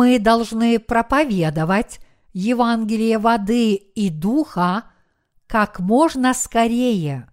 Мы 0.00 0.18
должны 0.18 0.78
проповедовать 0.78 2.00
Евангелие 2.32 3.18
воды 3.18 3.74
и 3.74 4.08
духа 4.08 4.84
как 5.46 5.78
можно 5.78 6.32
скорее. 6.32 7.30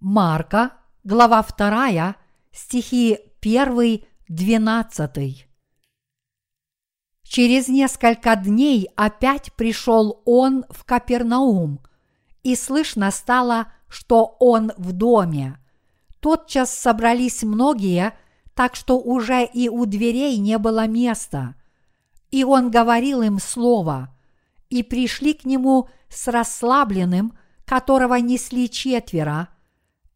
Марка, 0.00 0.72
глава 1.04 1.46
2, 1.56 2.16
стихи 2.50 3.20
1, 3.40 4.04
12. 4.26 5.48
Через 7.22 7.68
несколько 7.68 8.34
дней 8.34 8.88
опять 8.96 9.52
пришел 9.52 10.20
он 10.24 10.64
в 10.68 10.82
Капернаум, 10.82 11.80
и 12.42 12.56
слышно 12.56 13.12
стало, 13.12 13.68
что 13.86 14.36
он 14.40 14.72
в 14.76 14.90
доме. 14.90 15.60
Тотчас 16.18 16.76
собрались 16.76 17.44
многие, 17.44 18.14
так 18.54 18.76
что 18.76 18.98
уже 18.98 19.44
и 19.44 19.68
у 19.68 19.84
дверей 19.84 20.38
не 20.38 20.58
было 20.58 20.86
места. 20.86 21.54
И 22.30 22.44
он 22.44 22.70
говорил 22.70 23.22
им 23.22 23.38
слово, 23.38 24.14
и 24.70 24.82
пришли 24.82 25.34
к 25.34 25.44
нему 25.44 25.88
с 26.08 26.28
расслабленным, 26.28 27.36
которого 27.64 28.14
несли 28.14 28.70
четверо, 28.70 29.48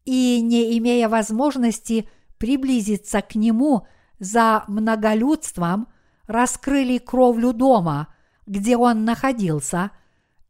и, 0.05 0.41
не 0.41 0.77
имея 0.77 1.07
возможности 1.09 2.09
приблизиться 2.37 3.21
к 3.21 3.35
нему 3.35 3.87
за 4.19 4.63
многолюдством, 4.67 5.87
раскрыли 6.27 6.97
кровлю 6.97 7.53
дома, 7.53 8.07
где 8.45 8.77
он 8.77 9.05
находился, 9.05 9.91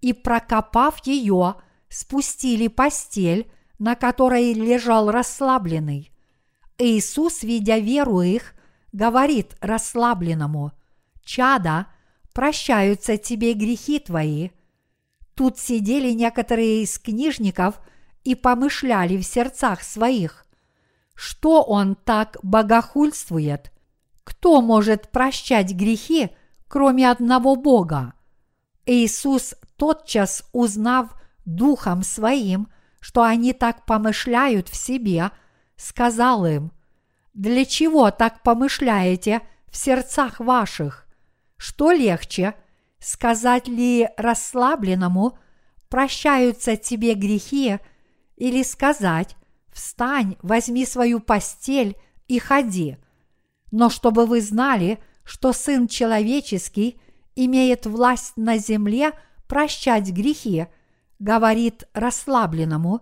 и, 0.02 0.14
прокопав 0.14 1.06
ее, 1.06 1.56
спустили 1.90 2.68
постель, 2.68 3.52
на 3.80 3.96
которой 3.96 4.54
лежал 4.54 5.12
расслабленный. 5.12 6.12
Иисус, 6.80 7.44
видя 7.44 7.78
веру 7.78 8.22
их, 8.22 8.54
говорит 8.92 9.56
расслабленному, 9.62 10.72
«Чада, 11.24 11.88
прощаются 12.34 13.18
тебе 13.18 13.54
грехи 13.54 14.00
твои». 14.00 14.50
Тут 15.36 15.60
сидели 15.60 16.12
некоторые 16.12 16.84
из 16.84 16.98
книжников 16.98 17.80
и 18.24 18.36
помышляли 18.36 19.18
в 19.18 19.24
сердцах 19.24 19.84
своих, 19.84 20.46
что 21.22 21.64
он 21.64 21.96
так 21.96 22.38
богохульствует? 22.44 23.74
Кто 24.24 24.62
может 24.62 25.10
прощать 25.10 25.74
грехи, 25.74 26.30
кроме 26.70 27.12
одного 27.12 27.58
Бога? 27.58 28.14
Иисус, 28.86 29.54
тотчас 29.76 30.46
узнав 30.54 31.14
духом 31.44 32.04
своим, 32.04 32.70
что 33.02 33.24
они 33.24 33.52
так 33.52 33.86
помышляют 33.86 34.70
в 34.70 34.78
себе, 34.78 35.32
сказал 35.80 36.46
им, 36.46 36.72
«Для 37.34 37.66
чего 37.66 38.12
так 38.12 38.44
помышляете 38.44 39.42
в 39.72 39.78
сердцах 39.78 40.40
ваших? 40.40 41.08
Что 41.58 41.92
легче, 41.92 42.54
сказать 43.00 43.68
ли 43.68 44.10
расслабленному, 44.18 45.38
прощаются 45.88 46.76
тебе 46.76 47.14
грехи, 47.14 47.80
или 48.36 48.62
сказать, 48.64 49.36
встань, 49.72 50.38
возьми 50.42 50.86
свою 50.86 51.20
постель 51.20 51.98
и 52.28 52.40
ходи. 52.40 52.98
Но 53.72 53.90
чтобы 53.90 54.26
вы 54.26 54.42
знали, 54.42 55.00
что 55.24 55.54
Сын 55.54 55.88
Человеческий 55.88 57.00
имеет 57.36 57.86
власть 57.86 58.34
на 58.36 58.58
земле 58.58 59.12
прощать 59.48 60.10
грехи, 60.12 60.68
говорит 61.20 61.88
расслабленному, 61.94 63.02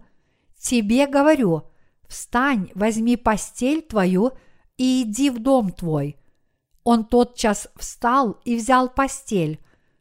тебе 0.59 1.07
говорю, 1.07 1.69
встань, 2.07 2.71
возьми 2.75 3.15
постель 3.17 3.81
твою 3.81 4.31
и 4.77 5.03
иди 5.03 5.29
в 5.29 5.39
дом 5.39 5.71
твой. 5.71 6.17
Он 6.83 7.05
тотчас 7.05 7.67
встал 7.75 8.39
и 8.45 8.55
взял 8.55 8.89
постель, 8.89 9.59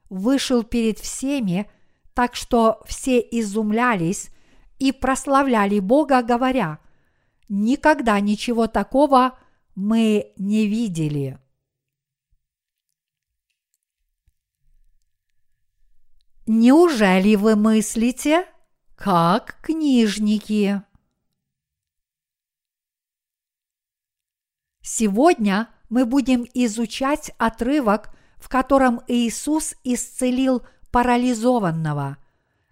вышел 0.09 0.63
перед 0.63 0.99
всеми, 0.99 1.69
так 2.15 2.37
что 2.37 2.83
все 2.87 3.19
изумлялись 3.19 4.31
и 4.79 4.93
прославляли 4.93 5.81
Бога, 5.81 6.23
говоря, 6.23 6.79
никогда 7.49 8.21
ничего 8.21 8.67
такого 8.67 9.39
мы 9.75 10.33
не 10.37 10.67
видели. 10.67 11.39
Неужели 16.47 17.35
вы 17.35 17.57
мыслите, 17.57 18.47
как 18.95 19.59
книжники? 19.61 20.83
Сегодня 24.89 25.69
мы 25.91 26.05
будем 26.05 26.47
изучать 26.55 27.33
отрывок, 27.39 28.15
в 28.37 28.49
котором 28.49 29.01
Иисус 29.09 29.75
исцелил 29.83 30.63
парализованного. 30.93 32.19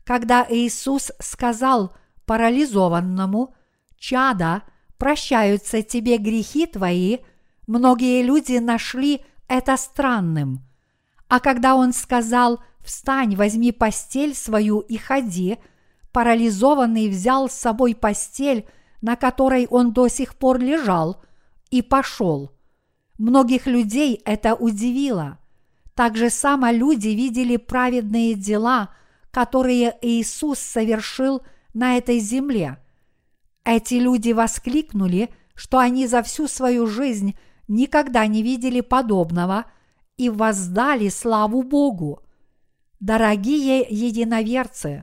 Когда 0.04 0.46
Иисус 0.48 1.10
сказал 1.18 1.92
парализованному, 2.24 3.56
«Чада, 3.98 4.62
прощаются 4.96 5.82
тебе 5.82 6.18
грехи 6.18 6.66
твои», 6.66 7.18
многие 7.66 8.22
люди 8.22 8.58
нашли 8.58 9.24
это 9.48 9.76
странным. 9.76 10.60
А 11.28 11.40
когда 11.40 11.74
он 11.74 11.92
сказал 11.92 12.62
«Встань, 12.78 13.34
возьми 13.34 13.72
постель 13.72 14.36
свою 14.36 14.78
и 14.78 14.98
ходи», 14.98 15.58
парализованный 16.12 17.08
взял 17.08 17.50
с 17.50 17.54
собой 17.54 17.96
постель, 17.96 18.68
на 19.02 19.16
которой 19.16 19.66
он 19.66 19.92
до 19.92 20.06
сих 20.06 20.36
пор 20.36 20.60
лежал, 20.60 21.24
и 21.74 21.82
пошел. 21.82 22.52
Многих 23.18 23.66
людей 23.66 24.22
это 24.24 24.54
удивило. 24.54 25.38
Так 25.96 26.16
же 26.16 26.30
само 26.30 26.70
люди 26.70 27.08
видели 27.08 27.56
праведные 27.56 28.34
дела, 28.34 28.94
которые 29.32 29.98
Иисус 30.00 30.60
совершил 30.60 31.42
на 31.72 31.96
этой 31.96 32.20
земле. 32.20 32.78
Эти 33.64 33.94
люди 33.94 34.30
воскликнули, 34.30 35.30
что 35.56 35.80
они 35.80 36.06
за 36.06 36.22
всю 36.22 36.46
свою 36.46 36.86
жизнь 36.86 37.36
никогда 37.66 38.24
не 38.28 38.44
видели 38.44 38.80
подобного 38.80 39.64
и 40.16 40.30
воздали 40.30 41.08
славу 41.08 41.64
Богу. 41.64 42.22
Дорогие 43.00 43.84
единоверцы, 43.90 45.02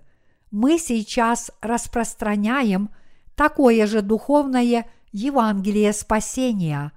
мы 0.52 0.80
сейчас 0.80 1.52
распространяем 1.60 2.92
такое 3.36 3.88
же 3.88 4.02
духовное 4.02 4.86
Евангелие 5.12 5.94
спасения. 5.94 6.92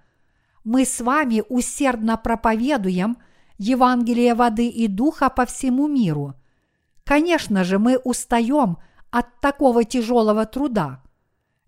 Мы 0.62 0.84
с 0.84 1.00
вами 1.00 1.42
усердно 1.48 2.16
проповедуем 2.16 3.19
Евангелие 3.58 4.34
воды 4.34 4.69
и 4.69 4.86
духа 4.88 5.30
по 5.30 5.47
всему 5.47 5.88
миру. 5.88 6.34
Конечно 7.04 7.64
же, 7.64 7.78
мы 7.78 7.98
устаем 7.98 8.78
от 9.10 9.41
такого 9.41 9.84
тяжелого 9.84 10.47
труда. 10.47 11.02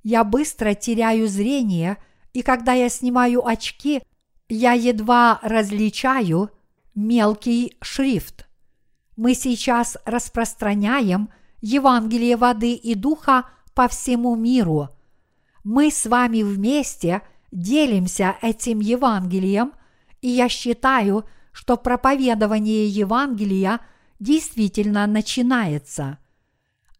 Я 0.03 0.25
быстро 0.25 0.75
теряю 0.75 1.29
зрение, 1.29 1.99
и 2.33 2.43
когда 2.43 2.73
я 2.73 2.89
снимаю 2.89 3.47
очки, 3.47 4.03
я 4.49 4.73
едва 4.73 5.41
различаю 5.43 6.51
мелкий 6.95 7.77
шрифт. 7.83 8.47
Мы 9.17 9.35
сейчас 9.35 9.97
распространяем 10.05 11.31
Евангелие 11.61 12.37
воды 12.37 12.75
и 12.75 12.95
духа 12.95 13.49
по 13.75 13.89
всему 13.89 14.37
миру. 14.37 14.91
Мы 15.69 15.91
с 15.91 16.07
вами 16.07 16.45
вместе 16.45 17.23
делимся 17.51 18.37
этим 18.41 18.79
Евангелием, 18.79 19.73
и 20.21 20.29
я 20.29 20.49
считаю, 20.49 21.25
что 21.51 21.77
проповедование 21.77 22.87
Евангелия 22.87 23.81
действительно 24.21 25.09
начинается. 25.09 26.19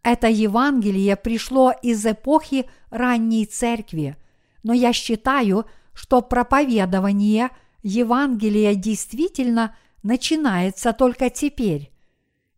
Это 0.03 0.27
Евангелие 0.27 1.15
пришло 1.15 1.75
из 1.81 2.05
эпохи 2.05 2.69
ранней 2.91 3.47
церкви, 3.47 4.17
но 4.65 4.73
я 4.73 4.93
считаю, 4.93 5.67
что 5.93 6.21
проповедование 6.21 7.51
Евангелия 7.85 8.75
действительно 8.75 9.77
начинается 10.03 10.93
только 10.93 11.31
теперь. 11.31 11.93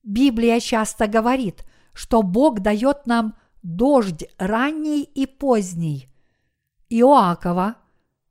Библия 0.02 0.58
часто 0.60 1.06
говорит, 1.06 1.66
что 1.92 2.22
Бог 2.22 2.60
дает 2.60 3.06
нам 3.06 3.34
дождь 3.62 4.24
ранний 4.38 5.02
и 5.02 5.26
поздний. 5.26 6.08
Иоакова, 6.88 7.76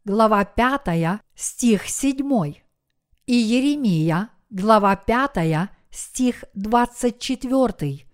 глава 0.05 0.45
5, 0.45 1.21
стих 1.35 1.87
7. 1.87 2.55
И 3.25 3.33
Еремия, 3.33 4.29
глава 4.49 4.95
5, 4.95 5.69
стих 5.91 6.43
24. 6.53 8.05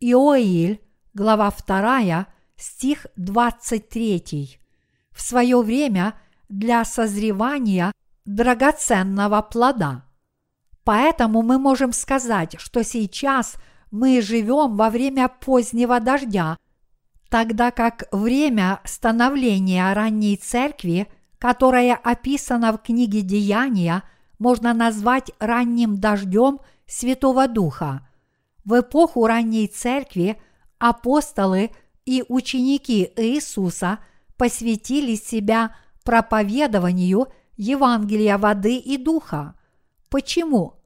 Иоиль, 0.00 0.80
глава 1.14 1.52
2, 1.66 2.26
стих 2.56 3.06
23. 3.16 4.58
В 5.12 5.20
свое 5.20 5.62
время 5.62 6.14
для 6.48 6.84
созревания 6.84 7.92
драгоценного 8.24 9.42
плода– 9.42 10.04
Поэтому 10.84 11.42
мы 11.42 11.58
можем 11.58 11.92
сказать, 11.92 12.56
что 12.58 12.82
сейчас 12.82 13.56
мы 13.90 14.22
живем 14.22 14.76
во 14.76 14.90
время 14.90 15.28
позднего 15.28 16.00
дождя, 16.00 16.56
тогда 17.28 17.70
как 17.70 18.04
время 18.12 18.80
становления 18.84 19.92
ранней 19.92 20.36
церкви 20.36 21.08
которое 21.40 21.94
описано 21.94 22.72
в 22.72 22.78
книге 22.82 23.22
Деяния, 23.22 24.02
можно 24.38 24.74
назвать 24.74 25.32
ранним 25.38 25.98
дождем 25.98 26.60
Святого 26.86 27.48
Духа. 27.48 28.06
В 28.64 28.78
эпоху 28.78 29.26
ранней 29.26 29.66
церкви 29.66 30.40
апостолы 30.78 31.70
и 32.04 32.22
ученики 32.28 33.10
Иисуса 33.16 34.00
посвятили 34.36 35.14
себя 35.14 35.74
проповедованию 36.04 37.28
Евангелия 37.56 38.36
воды 38.36 38.76
и 38.76 38.98
духа. 38.98 39.54
Почему? 40.10 40.79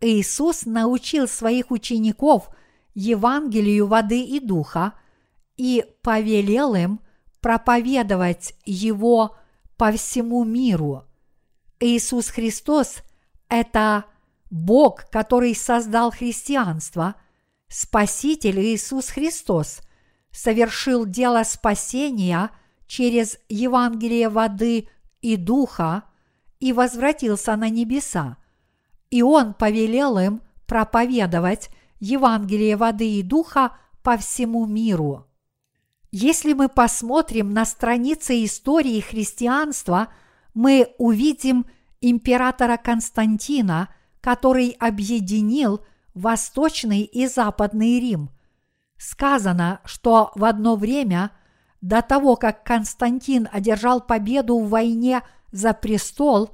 Иисус 0.00 0.64
научил 0.64 1.26
своих 1.26 1.70
учеников 1.70 2.50
Евангелию 2.94 3.86
воды 3.86 4.22
и 4.22 4.40
духа 4.40 4.94
и 5.56 5.84
повелел 6.02 6.74
им 6.74 7.00
проповедовать 7.40 8.54
его 8.64 9.36
по 9.76 9.92
всему 9.92 10.44
миру. 10.44 11.04
Иисус 11.80 12.28
Христос– 12.28 12.98
это 13.48 14.04
Бог, 14.50 15.08
который 15.10 15.54
создал 15.54 16.10
христианство, 16.10 17.14
Спаситель 17.68 18.60
Иисус 18.60 19.08
Христос 19.08 19.82
совершил 20.32 21.04
дело 21.04 21.42
спасения 21.42 22.50
через 22.86 23.38
Евангелие 23.48 24.30
воды 24.30 24.88
и 25.20 25.36
духа 25.36 26.04
и 26.60 26.72
возвратился 26.72 27.54
на 27.56 27.68
небеса. 27.68 28.38
И 29.10 29.22
Он 29.22 29.54
повелел 29.54 30.18
им 30.18 30.42
проповедовать 30.66 31.70
Евангелие 32.00 32.76
воды 32.76 33.18
и 33.18 33.22
духа 33.22 33.76
по 34.02 34.16
всему 34.16 34.66
миру. 34.66 35.26
Если 36.10 36.54
мы 36.54 36.68
посмотрим 36.68 37.50
на 37.50 37.64
страницы 37.64 38.44
истории 38.44 39.00
христианства, 39.00 40.08
мы 40.54 40.94
увидим 40.98 41.66
императора 42.00 42.76
Константина, 42.76 43.88
который 44.20 44.70
объединил 44.78 45.84
Восточный 46.14 47.02
и 47.02 47.26
Западный 47.26 48.00
Рим. 48.00 48.30
Сказано, 48.96 49.80
что 49.84 50.32
в 50.34 50.44
одно 50.44 50.76
время, 50.76 51.30
до 51.80 52.02
того, 52.02 52.36
как 52.36 52.64
Константин 52.64 53.48
одержал 53.52 54.00
победу 54.00 54.58
в 54.58 54.70
войне 54.70 55.22
за 55.52 55.72
престол, 55.74 56.50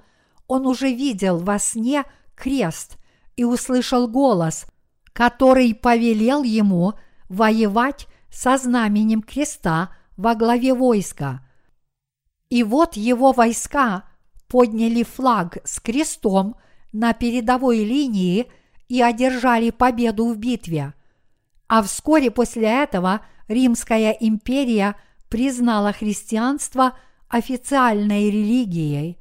он 0.47 0.67
уже 0.67 0.93
видел 0.93 1.39
во 1.39 1.59
сне 1.59 2.05
крест 2.35 2.99
и 3.37 3.45
услышал 3.45 4.09
голос, 4.09 4.67
который 5.13 5.75
повелел 5.75 6.43
ему 6.43 6.95
воевать 7.29 8.07
со 8.31 8.57
знаменем 8.57 9.23
креста 9.23 9.91
во 10.17 10.35
главе 10.35 10.75
войска. 10.75 11.41
И 12.51 12.63
вот 12.63 12.97
его 12.97 13.33
войска 13.33 14.05
подняли 14.49 15.03
флаг 15.03 15.59
с 15.65 15.81
крестом 15.81 16.57
на 16.93 17.13
передовой 17.13 17.85
линии 17.85 18.47
и 18.89 19.03
одержали 19.03 19.71
победу 19.71 20.27
в 20.27 20.37
битве. 20.37 20.95
А 21.69 21.83
вскоре 21.83 22.31
после 22.31 22.83
этого 22.83 23.23
Римская 23.49 24.13
империя 24.13 24.97
признала 25.29 25.93
христианство 25.93 26.97
официальной 27.29 28.31
религией. 28.31 29.19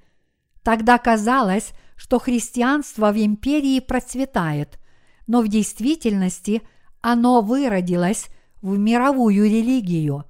Тогда 0.61 0.97
казалось, 0.97 1.73
что 2.03 2.19
христианство 2.19 3.13
в 3.13 3.17
империи 3.17 3.79
процветает, 3.79 4.77
но 5.25 5.39
в 5.39 5.47
действительности 5.47 6.61
оно 6.99 7.39
выродилось 7.39 8.27
в 8.61 8.77
мировую 8.77 9.45
религию, 9.45 10.25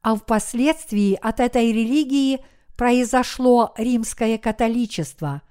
а 0.00 0.14
впоследствии 0.16 1.12
от 1.20 1.40
этой 1.40 1.72
религии 1.72 2.40
произошло 2.74 3.74
римское 3.76 4.38
католичество, 4.38 5.42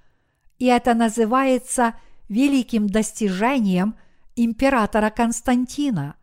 и 0.58 0.66
это 0.66 0.92
называется 0.92 1.94
великим 2.28 2.88
достижением 2.88 3.94
императора 4.34 5.10
Константина. 5.10 6.16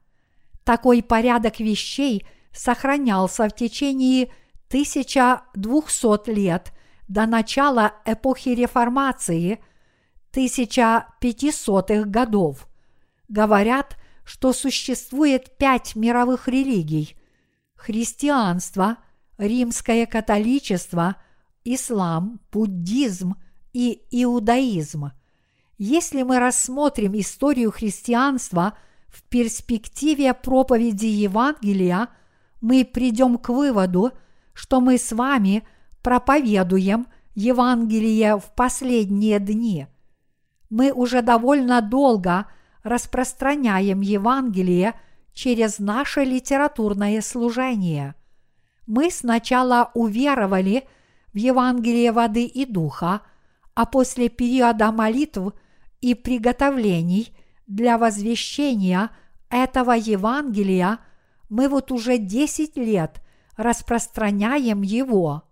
Такой 0.65 1.01
порядок 1.01 1.61
вещей 1.61 2.27
сохранялся 2.51 3.47
в 3.47 3.55
течение 3.55 4.25
1200 4.67 6.31
лет 6.31 6.73
до 7.07 7.25
начала 7.25 7.94
эпохи 8.06 8.50
реформации 8.50 9.59
1500-х 10.33 12.04
годов. 12.09 12.68
Говорят, 13.30 13.98
что 14.24 14.54
существует 14.54 15.57
пять 15.57 15.95
мировых 15.95 16.48
религий– 16.48 17.15
христианство, 17.75 18.98
римское 19.38 20.06
католичество, 20.06 21.15
ислам, 21.63 22.39
буддизм 22.51 23.36
и 23.71 24.01
иудаизм. 24.12 25.12
Если 25.77 26.24
мы 26.24 26.39
рассмотрим 26.39 27.18
историю 27.19 27.71
христианства 27.71 28.77
в 29.07 29.24
перспективе 29.24 30.33
проповеди 30.33 31.06
Евангелия, 31.06 32.09
мы 32.62 32.83
придем 32.83 33.38
к 33.38 33.50
выводу, 33.50 34.12
что 34.54 34.81
мы 34.81 34.98
с 34.98 35.12
вами– 35.12 35.65
проповедуем 36.07 37.07
Евангелие 37.36 38.38
в 38.38 38.45
последние 38.56 39.39
дни. 39.39 39.88
Мы 40.69 40.94
уже 40.94 41.21
довольно 41.21 41.81
долго 41.81 42.45
распространяем 42.81 44.00
Евангелие 44.00 44.94
через 45.33 45.80
наше 45.80 46.24
литературное 46.24 47.19
служение. 47.19 48.15
Мы 48.86 49.12
сначала 49.12 49.92
уверовали 49.95 50.88
в 51.33 51.38
Евангелие 51.38 52.13
воды 52.13 52.45
и 52.45 52.63
духа, 52.63 53.19
а 53.75 53.86
после 53.86 54.30
периода 54.30 54.94
молитв 54.94 55.56
и 56.00 56.15
приготовлений 56.15 57.36
для 57.68 57.98
возвещения 57.98 59.09
этого 59.50 59.92
Евангелия 59.92 61.00
мы 61.50 61.68
вот 61.68 61.92
уже 61.92 62.18
10 62.18 62.77
лет 62.77 63.21
распространяем 63.57 64.83
его. 64.83 65.44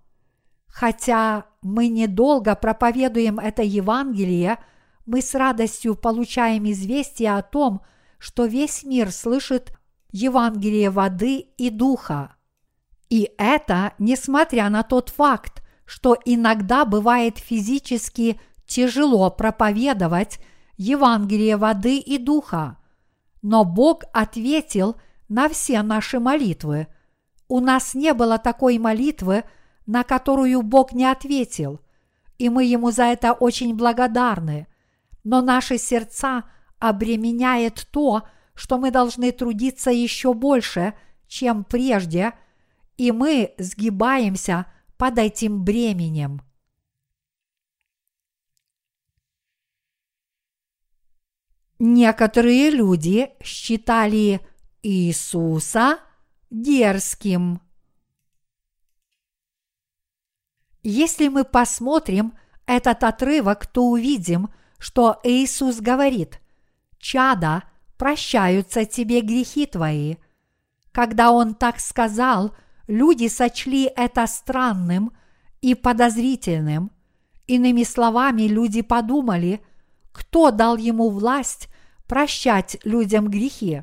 Хотя 0.75 1.45
мы 1.61 1.87
недолго 1.87 2.53
проповедуем 2.53 3.39
это 3.39 3.63
Евангелие, 3.63 4.57
мы 5.05 5.21
с 5.21 5.33
радостью 5.33 5.95
получаем 5.95 6.69
известие 6.69 7.33
о 7.33 7.43
том, 7.43 7.81
что 8.17 8.43
весь 8.43 8.83
мир 8.83 9.13
слышит 9.13 9.71
Евангелие 10.11 10.89
воды 10.89 11.37
и 11.37 11.69
духа. 11.69 12.35
И 13.09 13.31
это 13.37 13.93
несмотря 13.99 14.69
на 14.69 14.83
тот 14.83 15.07
факт, 15.07 15.63
что 15.85 16.17
иногда 16.25 16.83
бывает 16.83 17.37
физически 17.37 18.37
тяжело 18.65 19.31
проповедовать 19.31 20.41
Евангелие 20.75 21.55
воды 21.55 21.99
и 21.99 22.17
духа. 22.17 22.79
Но 23.41 23.63
Бог 23.63 24.03
ответил 24.11 24.97
на 25.29 25.47
все 25.47 25.83
наши 25.83 26.19
молитвы. 26.19 26.87
У 27.47 27.61
нас 27.61 27.93
не 27.93 28.13
было 28.13 28.37
такой 28.39 28.77
молитвы, 28.77 29.45
на 29.85 30.03
которую 30.03 30.61
Бог 30.61 30.93
не 30.93 31.05
ответил, 31.05 31.81
и 32.37 32.49
мы 32.49 32.65
Ему 32.65 32.91
за 32.91 33.03
это 33.05 33.33
очень 33.33 33.75
благодарны. 33.75 34.67
Но 35.23 35.41
наши 35.41 35.77
сердца 35.77 36.43
обременяет 36.79 37.87
то, 37.91 38.23
что 38.53 38.77
мы 38.77 38.91
должны 38.91 39.31
трудиться 39.31 39.91
еще 39.91 40.33
больше, 40.33 40.93
чем 41.27 41.63
прежде, 41.63 42.33
и 42.97 43.11
мы 43.11 43.53
сгибаемся 43.57 44.67
под 44.97 45.17
этим 45.17 45.63
бременем. 45.63 46.41
Некоторые 51.77 52.69
люди 52.69 53.31
считали 53.43 54.39
Иисуса 54.81 55.99
дерзким. 56.49 57.64
Если 60.87 61.29
мы 61.29 61.45
посмотрим 61.45 62.35
этот 62.67 63.03
отрывок, 63.03 63.65
то 63.65 63.87
увидим, 63.87 64.49
что 64.77 65.19
Иисус 65.23 65.77
говорит, 65.77 66.39
«Чада, 66.99 67.63
прощаются 67.97 68.85
тебе 68.85 69.21
грехи 69.21 69.65
твои». 69.65 70.17
Когда 70.91 71.31
Он 71.31 71.55
так 71.55 71.79
сказал, 71.79 72.55
люди 72.85 73.29
сочли 73.29 73.91
это 73.95 74.27
странным 74.27 75.11
и 75.59 75.73
подозрительным. 75.73 76.91
Иными 77.47 77.81
словами, 77.81 78.43
люди 78.43 78.83
подумали, 78.83 79.61
кто 80.11 80.51
дал 80.51 80.77
ему 80.77 81.09
власть 81.09 81.67
прощать 82.05 82.77
людям 82.83 83.27
грехи. 83.27 83.81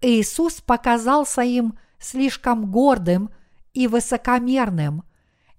Иисус 0.00 0.60
показался 0.62 1.42
им 1.42 1.78
слишком 2.00 2.72
гордым 2.72 3.30
и 3.72 3.86
высокомерным– 3.86 5.04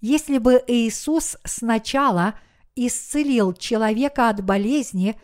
если 0.01 0.38
бы 0.38 0.63
Иисус 0.68 1.38
сначала 1.44 2.36
исцелил 2.75 3.53
человека 3.53 4.29
от 4.29 4.44
болезни, 4.44 5.20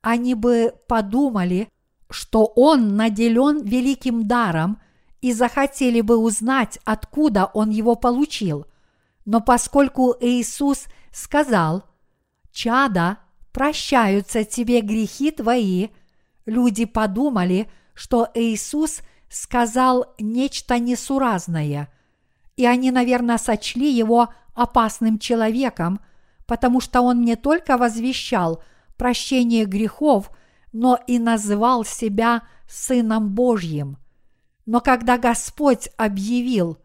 они 0.00 0.34
бы 0.34 0.74
подумали, 0.86 1.68
что 2.10 2.44
он 2.56 2.96
наделен 2.96 3.62
великим 3.62 4.26
даром 4.26 4.80
и 5.20 5.32
захотели 5.32 6.00
бы 6.00 6.16
узнать, 6.16 6.78
откуда 6.84 7.46
он 7.46 7.70
его 7.70 7.94
получил. 7.94 8.66
Но 9.24 9.40
поскольку 9.40 10.14
Иисус 10.20 10.84
сказал, 11.12 11.84
«Чада, 12.52 13.18
прощаются 13.52 14.44
тебе 14.44 14.80
грехи 14.80 15.30
твои», 15.30 15.88
люди 16.46 16.84
подумали, 16.84 17.70
что 17.94 18.28
Иисус 18.34 19.00
сказал 19.28 20.14
нечто 20.18 20.78
несуразное, 20.78 21.92
и 22.58 22.66
они, 22.66 22.90
наверное, 22.90 23.38
сочли 23.38 23.88
его 23.88 24.34
опасным 24.52 25.20
человеком, 25.20 26.00
потому 26.44 26.80
что 26.80 27.02
он 27.02 27.22
не 27.22 27.36
только 27.36 27.78
возвещал 27.78 28.64
прощение 28.96 29.64
грехов, 29.64 30.32
но 30.72 30.98
и 31.06 31.20
называл 31.20 31.84
себя 31.84 32.42
Сыном 32.68 33.32
Божьим. 33.32 33.96
Но 34.66 34.80
когда 34.80 35.18
Господь 35.18 35.88
объявил 35.96 36.78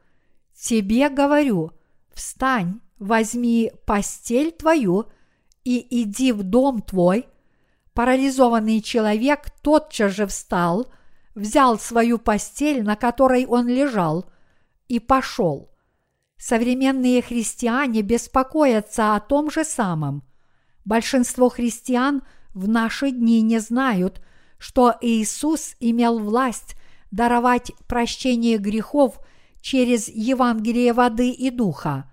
«Тебе 0.56 1.10
говорю, 1.10 1.72
встань, 2.14 2.80
возьми 3.00 3.72
постель 3.88 4.52
твою 4.52 5.08
и 5.64 6.04
иди 6.04 6.32
в 6.34 6.44
дом 6.44 6.84
твой», 6.84 7.26
парализованный 7.96 8.80
человек 8.80 9.50
тотчас 9.64 10.12
же 10.12 10.28
встал, 10.28 10.86
взял 11.34 11.80
свою 11.80 12.20
постель, 12.20 12.84
на 12.84 12.96
которой 12.96 13.48
он 13.48 13.68
лежал, 13.68 14.28
и 14.88 15.00
пошел. 15.00 15.72
Современные 16.38 17.22
христиане 17.22 18.02
беспокоятся 18.02 19.16
о 19.16 19.20
том 19.20 19.50
же 19.50 19.64
самом. 19.64 20.24
Большинство 20.86 21.50
христиан 21.50 22.24
в 22.54 22.68
наши 22.68 23.12
дни 23.12 23.42
не 23.42 23.60
знают, 23.60 24.22
что 24.58 24.96
Иисус 25.02 25.76
имел 25.80 26.20
власть 26.20 26.76
даровать 27.12 27.72
прощение 27.88 28.58
грехов 28.58 29.20
через 29.62 30.10
Евангелие 30.10 30.94
воды 30.94 31.30
и 31.30 31.50
духа. 31.50 32.12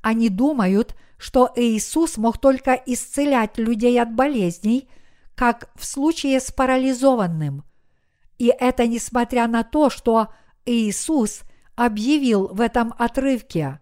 Они 0.00 0.28
думают, 0.28 0.96
что 1.18 1.52
Иисус 1.54 2.16
мог 2.16 2.38
только 2.38 2.72
исцелять 2.72 3.58
людей 3.58 4.00
от 4.00 4.14
болезней, 4.14 4.88
как 5.34 5.70
в 5.76 5.84
случае 5.84 6.40
с 6.40 6.50
парализованным. 6.50 7.64
И 8.38 8.46
это 8.46 8.86
несмотря 8.86 9.46
на 9.46 9.64
то, 9.64 9.90
что 9.90 10.28
Иисус 10.64 11.42
объявил 11.78 12.48
в 12.48 12.60
этом 12.60 12.92
отрывке 12.98 13.78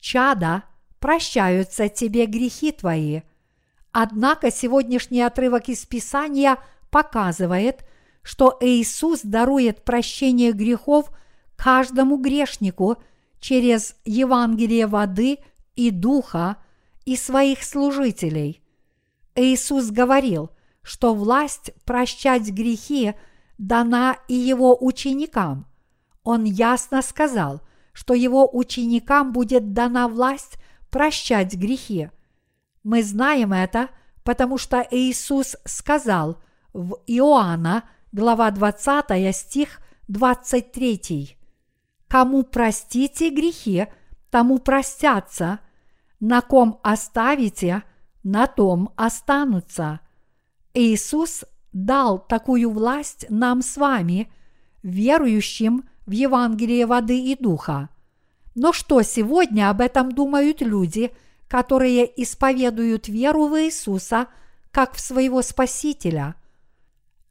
«Чада, 0.00 0.64
прощаются 0.98 1.88
тебе 1.88 2.26
грехи 2.26 2.72
твои». 2.72 3.20
Однако 3.92 4.50
сегодняшний 4.50 5.22
отрывок 5.22 5.68
из 5.68 5.86
Писания 5.86 6.58
показывает, 6.90 7.86
что 8.22 8.58
Иисус 8.60 9.20
дарует 9.22 9.84
прощение 9.84 10.50
грехов 10.50 11.10
каждому 11.54 12.16
грешнику 12.16 12.96
через 13.38 13.94
Евангелие 14.04 14.88
воды 14.88 15.38
и 15.76 15.92
духа 15.92 16.56
и 17.04 17.16
своих 17.16 17.62
служителей. 17.62 18.60
Иисус 19.36 19.90
говорил, 19.90 20.50
что 20.82 21.14
власть 21.14 21.70
прощать 21.84 22.50
грехи 22.50 23.14
дана 23.56 24.16
и 24.26 24.34
его 24.34 24.76
ученикам. 24.84 25.69
Он 26.22 26.44
ясно 26.44 27.02
сказал, 27.02 27.62
что 27.92 28.14
его 28.14 28.48
ученикам 28.52 29.32
будет 29.32 29.72
дана 29.72 30.08
власть 30.08 30.58
прощать 30.90 31.54
грехи. 31.54 32.10
Мы 32.82 33.02
знаем 33.02 33.52
это, 33.52 33.88
потому 34.22 34.58
что 34.58 34.86
Иисус 34.90 35.56
сказал 35.64 36.40
в 36.72 36.98
Иоанна, 37.06 37.84
глава 38.12 38.50
20, 38.50 39.34
стих 39.34 39.80
23. 40.08 41.36
«Кому 42.08 42.42
простите 42.42 43.30
грехи, 43.30 43.86
тому 44.30 44.58
простятся, 44.58 45.60
на 46.18 46.40
ком 46.40 46.80
оставите, 46.82 47.82
на 48.22 48.46
том 48.46 48.92
останутся». 48.96 50.00
Иисус 50.74 51.44
дал 51.72 52.18
такую 52.18 52.70
власть 52.70 53.26
нам 53.28 53.62
с 53.62 53.76
вами, 53.76 54.32
верующим 54.82 55.88
в 56.10 56.12
Евангелие 56.12 56.86
воды 56.86 57.20
и 57.20 57.36
духа. 57.36 57.88
Но 58.56 58.72
что 58.72 59.00
сегодня 59.02 59.70
об 59.70 59.80
этом 59.80 60.10
думают 60.10 60.60
люди, 60.60 61.12
которые 61.46 62.04
исповедуют 62.20 63.06
веру 63.06 63.46
в 63.46 63.56
Иисуса 63.56 64.26
как 64.72 64.94
в 64.94 65.00
своего 65.00 65.40
Спасителя? 65.40 66.34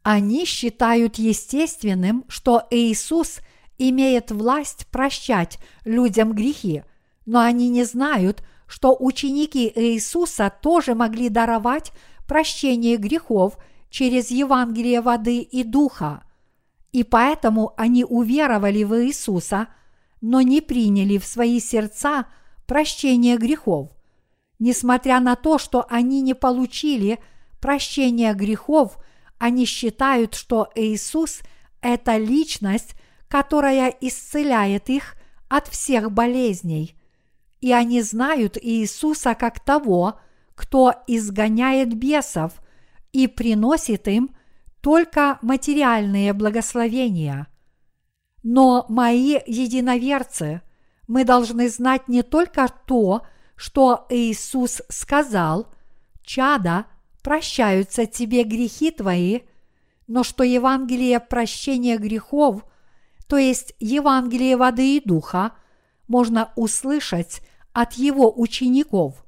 Они 0.02 0.46
считают 0.46 1.18
естественным, 1.18 2.24
что 2.30 2.66
Иисус 2.72 3.42
имеет 3.78 4.32
власть 4.32 4.88
прощать 4.88 5.60
людям 5.84 6.32
грехи, 6.32 6.84
но 7.26 7.42
они 7.42 7.68
не 7.68 7.84
знают, 7.84 8.44
что 8.66 8.96
ученики 8.98 9.70
Иисуса 9.76 10.54
тоже 10.62 10.96
могли 10.96 11.28
даровать 11.28 11.92
прощение 12.30 12.96
грехов 12.96 13.58
через 13.90 14.32
Евангелие 14.32 15.02
воды 15.02 15.40
и 15.42 15.66
духа. 15.66 16.24
И 16.92 17.04
поэтому 17.04 17.74
они 17.78 18.04
уверовали 18.04 18.84
в 18.84 19.06
Иисуса, 19.06 19.68
но 20.22 20.42
не 20.42 20.62
приняли 20.62 21.18
в 21.18 21.26
свои 21.26 21.60
сердца 21.60 22.26
прощение 22.66 23.38
грехов. 23.38 23.90
Несмотря 24.58 25.20
на 25.20 25.36
то, 25.36 25.58
что 25.58 25.86
они 25.90 26.22
не 26.22 26.34
получили 26.34 27.20
прощения 27.62 28.34
грехов, 28.34 28.98
они 29.38 29.66
считают, 29.66 30.36
что 30.36 30.70
Иисус– 30.76 31.42
это 31.82 32.18
личность, 32.18 32.96
которая 33.28 33.90
исцеляет 34.02 34.90
их 34.90 35.16
от 35.48 35.68
всех 35.68 36.12
болезней. 36.12 36.96
И 37.62 37.72
они 37.72 38.02
знают 38.02 38.58
Иисуса 38.62 39.36
как 39.36 39.60
того, 39.60 40.20
кто 40.56 40.94
изгоняет 41.08 41.94
бесов 41.94 42.54
и 43.14 43.28
приносит 43.28 44.08
им 44.08 44.36
только 44.82 45.40
материальные 45.42 46.34
благословения. 46.34 47.48
Но 48.44 48.86
мои 48.88 49.40
единоверцы, 49.46 50.62
мы 51.08 51.26
должны 51.26 51.70
знать 51.70 52.08
не 52.08 52.24
только 52.24 52.68
то, 52.86 53.26
что 53.56 54.06
Иисус 54.10 54.82
сказал, 54.90 55.68
«Чада, 56.24 56.86
прощаются 57.22 58.06
тебе 58.06 58.44
грехи 58.44 58.92
твои», 58.92 59.42
но 60.08 60.24
что 60.24 60.44
Евангелие 60.44 61.20
прощения 61.20 61.98
грехов, 61.98 62.64
то 63.28 63.38
есть 63.38 63.76
Евангелие 63.80 64.58
воды 64.58 64.98
и 64.98 65.02
духа, 65.04 65.54
можно 66.08 66.52
услышать 66.56 67.42
от 67.74 67.94
его 67.94 68.34
учеников. 68.36 69.24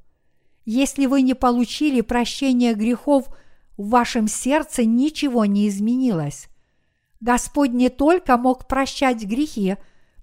Если 0.65 1.05
вы 1.05 1.21
не 1.21 1.33
получили 1.33 2.01
прощения 2.01 2.73
грехов– 2.73 3.27
в 3.81 3.89
вашем 3.89 4.27
сердце 4.27 4.85
ничего 4.85 5.45
не 5.45 5.67
изменилось. 5.67 6.47
Господь 7.19 7.71
не 7.71 7.89
только 7.89 8.37
мог 8.37 8.67
прощать 8.67 9.23
грехи, 9.25 9.75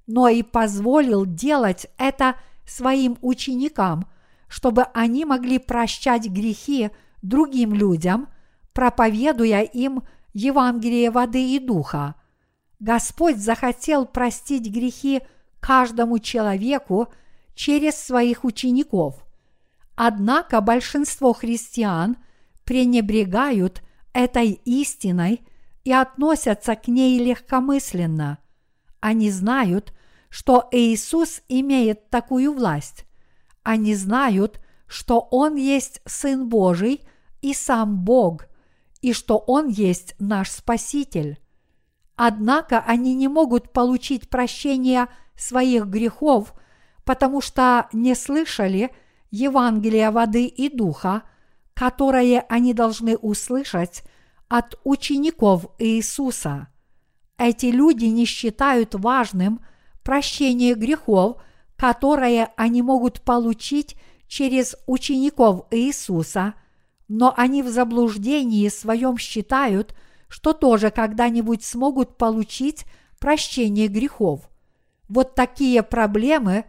но 0.06 0.28
и 0.28 0.44
позволил 0.44 1.26
делать 1.26 1.88
это 1.98 2.36
своим 2.64 3.18
ученикам, 3.20 4.08
чтобы 4.46 4.84
они 4.94 5.24
могли 5.24 5.58
прощать 5.58 6.28
грехи 6.28 6.90
другим 7.20 7.74
людям, 7.74 8.28
проповедуя 8.72 9.62
им 9.62 10.04
Евангелие 10.34 11.10
воды 11.10 11.56
и 11.56 11.58
духа. 11.58 12.14
Господь 12.78 13.38
захотел 13.38 14.06
простить 14.06 14.72
грехи 14.72 15.22
каждому 15.58 16.20
человеку 16.20 17.08
через 17.56 17.96
своих 17.96 18.44
учеников. 18.44 19.26
Однако 19.96 20.60
большинство 20.60 21.32
христиан– 21.32 22.18
пренебрегают 22.68 23.82
этой 24.12 24.60
истиной 24.66 25.40
и 25.84 25.92
относятся 25.92 26.76
к 26.76 26.86
ней 26.86 27.18
легкомысленно. 27.18 28.40
Они 29.00 29.30
знают, 29.30 29.94
что 30.28 30.68
Иисус 30.70 31.40
имеет 31.48 32.10
такую 32.10 32.52
власть. 32.52 33.06
Они 33.62 33.94
знают, 33.94 34.60
что 34.86 35.18
Он 35.30 35.56
есть 35.56 36.02
Сын 36.04 36.50
Божий 36.50 37.08
и 37.40 37.54
сам 37.54 38.04
Бог, 38.04 38.48
и 39.00 39.14
что 39.14 39.38
Он 39.38 39.68
есть 39.68 40.14
наш 40.18 40.50
Спаситель. 40.50 41.38
Однако 42.16 42.80
они 42.80 43.14
не 43.14 43.28
могут 43.28 43.72
получить 43.72 44.28
прощения 44.28 45.08
своих 45.36 45.86
грехов, 45.86 46.52
потому 47.04 47.40
что 47.40 47.88
не 47.94 48.14
слышали 48.14 48.90
Евангелия 49.30 50.10
воды 50.10 50.44
и 50.44 50.68
духа– 50.68 51.22
которое 51.78 52.40
они 52.48 52.74
должны 52.74 53.16
услышать 53.16 54.02
от 54.48 54.80
учеников 54.82 55.66
Иисуса. 55.78 56.66
Эти 57.38 57.66
люди 57.66 58.06
не 58.06 58.24
считают 58.24 58.96
важным 58.96 59.60
прощение 60.02 60.74
грехов, 60.74 61.40
которое 61.76 62.52
они 62.56 62.82
могут 62.82 63.20
получить 63.20 63.94
через 64.26 64.74
учеников 64.88 65.66
Иисуса, 65.70 66.54
но 67.06 67.32
они 67.36 67.62
в 67.62 67.68
заблуждении 67.68 68.66
своем 68.70 69.16
считают, 69.16 69.94
что 70.26 70.54
тоже 70.54 70.90
когда-нибудь 70.90 71.62
смогут 71.62 72.16
получить 72.16 72.86
прощение 73.20 73.86
грехов. 73.86 74.50
Вот 75.08 75.36
такие 75.36 75.84
проблемы 75.84 76.64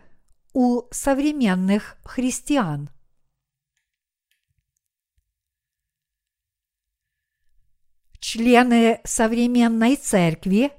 у 0.53 0.83
современных 0.91 1.97
христиан. 2.03 2.91
Члены 8.19 8.99
современной 9.05 9.95
церкви 9.95 10.71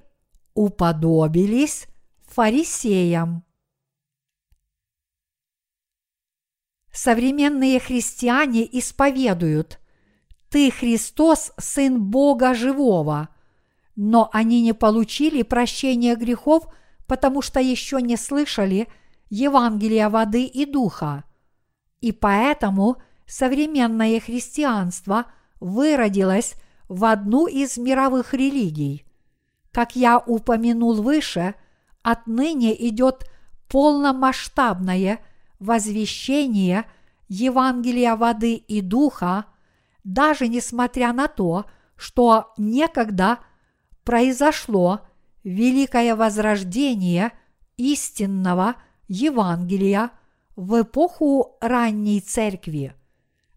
уподобились 0.52 1.86
фарисеям. 2.26 3.44
Современные 6.92 7.80
христиане 7.80 8.68
исповедуют 8.78 9.80
«Ты 10.50 10.70
Христос, 10.70 11.52
Сын 11.56 12.02
Бога 12.02 12.52
Живого», 12.52 13.30
но 13.96 14.28
они 14.32 14.60
не 14.60 14.74
получили 14.74 15.42
прощения 15.42 16.16
грехов, 16.16 16.66
потому 17.06 17.40
что 17.40 17.58
еще 17.58 18.02
не 18.02 18.16
слышали 18.16 18.86
Евангелия 19.30 20.10
воды 20.10 20.44
и 20.44 20.66
духа. 20.66 21.24
И 22.00 22.12
поэтому 22.12 23.00
современное 23.26 24.20
христианство 24.20 25.26
выродилось 25.58 26.54
в 26.90 27.04
одну 27.04 27.46
из 27.46 27.78
мировых 27.78 28.34
религий. 28.34 29.06
Как 29.70 29.94
я 29.94 30.18
упомянул 30.18 31.00
выше, 31.00 31.54
отныне 32.02 32.74
идет 32.88 33.30
полномасштабное 33.68 35.20
возвещение 35.60 36.84
Евангелия 37.28 38.16
воды 38.16 38.54
и 38.54 38.80
духа, 38.80 39.44
даже 40.02 40.48
несмотря 40.48 41.12
на 41.12 41.28
то, 41.28 41.66
что 41.94 42.52
некогда 42.58 43.38
произошло 44.02 45.02
великое 45.44 46.16
возрождение 46.16 47.30
истинного 47.76 48.74
Евангелия 49.06 50.10
в 50.56 50.82
эпоху 50.82 51.56
ранней 51.60 52.20
церкви. 52.20 52.96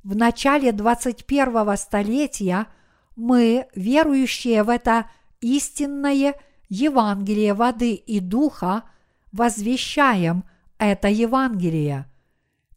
В 0.03 0.15
начале 0.15 0.71
21 0.71 1.77
столетия 1.77 2.67
мы, 3.15 3.67
верующие 3.75 4.63
в 4.63 4.69
это 4.69 5.09
истинное 5.41 6.35
Евангелие 6.69 7.53
воды 7.53 7.93
и 7.93 8.19
духа, 8.19 8.83
возвещаем 9.31 10.43
это 10.77 11.07
Евангелие. 11.07 12.05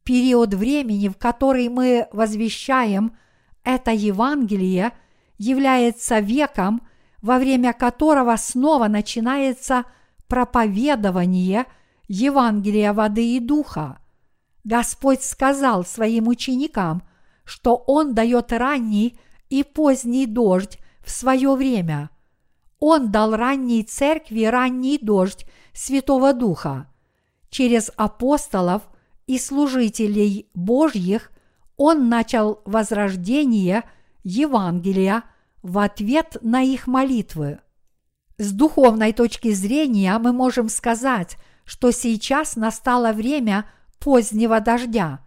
Период 0.05 0.55
времени, 0.55 1.09
в 1.09 1.17
который 1.17 1.69
мы 1.69 2.07
возвещаем 2.13 3.17
это 3.65 3.91
Евангелие, 3.91 4.93
является 5.39 6.21
веком, 6.21 6.87
во 7.23 7.39
время 7.39 7.73
которого 7.73 8.37
снова 8.37 8.89
начинается 8.89 9.85
проповедование 10.29 11.67
Евангелия 12.09 12.93
воды 12.93 13.37
и 13.37 13.41
духа. 13.41 13.99
Господь 14.65 15.23
сказал 15.23 15.85
своим 15.85 16.29
ученикам, 16.29 17.03
что 17.45 17.77
Он 17.77 18.15
дает 18.15 18.53
ранний 18.53 19.19
и 19.51 19.63
поздний 19.63 20.27
дождь 20.27 20.79
в 21.05 21.11
свое 21.11 21.55
время. 21.55 22.11
Он 22.79 23.11
дал 23.11 23.37
ранней 23.37 23.83
церкви 23.83 24.45
ранний 24.45 24.99
дождь 24.99 25.47
Святого 25.73 26.33
Духа. 26.33 26.91
Через 27.49 27.91
апостолов 27.97 28.83
и 29.27 29.39
служителей 29.39 30.49
Божьих 30.55 31.31
он 31.77 32.09
начал 32.09 32.61
возрождение 32.65 33.85
Евангелия 34.25 35.25
в 35.63 35.79
ответ 35.79 36.37
на 36.43 36.63
их 36.63 36.87
молитвы. 36.87 37.61
С 38.39 38.53
духовной 38.53 39.13
точки 39.13 39.53
зрения 39.53 40.19
мы 40.19 40.33
можем 40.33 40.69
сказать, 40.69 41.37
что 41.65 41.91
сейчас 41.91 42.57
настало 42.57 43.13
время 43.13 43.67
позднего 43.99 44.61
дождя. 44.61 45.21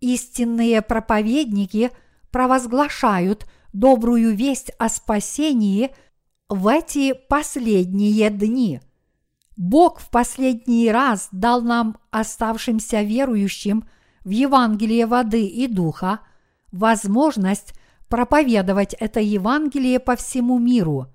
Истинные 0.00 0.82
проповедники 0.82 1.90
провозглашают 2.32 3.46
добрую 3.72 4.34
весть 4.34 4.72
о 4.78 4.88
спасении 4.88 5.94
в 6.48 6.66
эти 6.66 7.12
последние 7.12 8.30
дни. 8.30 8.80
Бог 9.56 10.00
в 10.00 10.10
последний 10.10 10.90
раз 10.90 11.28
дал 11.30 11.62
нам, 11.62 11.98
оставшимся 12.10 13.02
верующим 13.02 13.84
в 14.24 14.30
Евангелие 14.30 15.06
воды 15.06 15.46
и 15.46 15.66
духа, 15.66 16.20
возможность 16.72 17.74
проповедовать 18.08 18.94
это 18.94 19.20
Евангелие 19.20 20.00
по 20.00 20.16
всему 20.16 20.58
миру. 20.58 21.06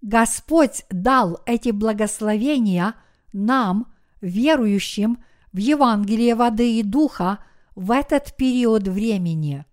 Господь 0.00 0.84
дал 0.90 1.40
эти 1.46 1.70
благословения 1.70 2.94
нам, 3.32 3.92
верующим 4.20 5.18
в 5.52 5.58
Евангелие 5.58 6.34
воды 6.34 6.78
и 6.78 6.82
духа, 6.82 7.38
в 7.74 7.90
этот 7.90 8.36
период 8.36 8.88
времени. 8.88 9.64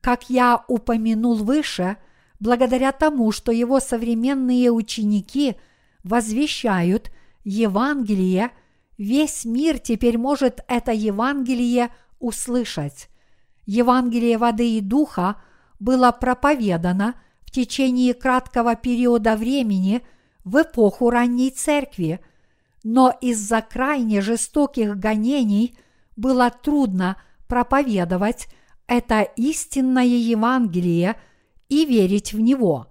Как 0.00 0.30
я 0.30 0.64
упомянул 0.66 1.36
выше, 1.36 1.96
благодаря 2.38 2.92
тому, 2.92 3.32
что 3.32 3.52
его 3.52 3.80
современные 3.80 4.70
ученики 4.70 5.56
возвещают 6.04 7.10
Евангелие, 7.44 8.50
весь 8.96 9.44
мир 9.44 9.78
теперь 9.78 10.18
может 10.18 10.64
это 10.68 10.92
Евангелие 10.92 11.90
услышать. 12.18 13.08
Евангелие 13.66 14.38
воды 14.38 14.78
и 14.78 14.80
духа 14.80 15.36
было 15.78 16.12
проповедано 16.12 17.14
в 17.42 17.50
течение 17.50 18.14
краткого 18.14 18.76
периода 18.76 19.36
времени 19.36 20.02
в 20.44 20.62
эпоху 20.62 21.10
ранней 21.10 21.50
церкви, 21.50 22.20
но 22.84 23.14
из-за 23.20 23.60
крайне 23.60 24.22
жестоких 24.22 24.98
гонений 24.98 25.76
было 26.16 26.50
трудно 26.50 27.20
проповедовать 27.46 28.48
это 28.90 29.22
истинное 29.36 30.04
Евангелие 30.04 31.14
и 31.68 31.84
верить 31.84 32.32
в 32.32 32.40
него. 32.40 32.88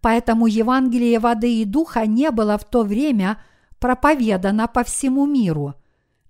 Поэтому 0.00 0.48
Евангелие 0.48 1.20
воды 1.20 1.62
и 1.62 1.64
духа 1.64 2.06
не 2.06 2.32
было 2.32 2.58
в 2.58 2.64
то 2.64 2.82
время 2.82 3.40
проповедано 3.78 4.66
по 4.66 4.82
всему 4.82 5.26
миру. 5.26 5.74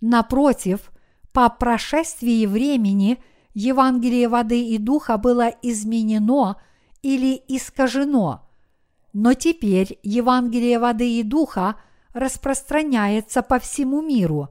Напротив, 0.03 0.93
по 1.33 1.49
прошествии 1.49 2.45
времени 2.45 3.17
Евангелие 3.55 4.29
воды 4.29 4.63
и 4.63 4.77
духа 4.77 5.17
было 5.17 5.55
изменено 5.63 6.57
или 7.01 7.43
искажено. 7.49 8.47
Но 9.15 9.33
теперь 9.33 9.99
Евангелие 10.03 10.79
воды 10.79 11.19
и 11.19 11.23
духа 11.23 11.77
распространяется 12.13 13.41
по 13.41 13.59
всему 13.59 14.03
миру. 14.03 14.51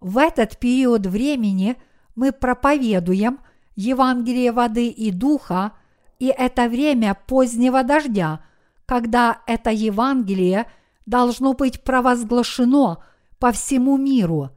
В 0.00 0.18
этот 0.18 0.58
период 0.58 1.06
времени 1.06 1.76
мы 2.16 2.32
проповедуем– 2.32 3.38
Евангелие 3.78 4.50
воды 4.50 4.88
и 4.88 5.12
духа, 5.12 5.72
и 6.18 6.26
это 6.26 6.68
время 6.68 7.14
позднего 7.14 7.84
дождя, 7.84 8.40
когда 8.86 9.42
это 9.46 9.70
Евангелие 9.70 10.66
должно 11.06 11.52
быть 11.52 11.84
провозглашено 11.84 13.04
по 13.38 13.52
всему 13.52 13.96
миру. 13.96 14.50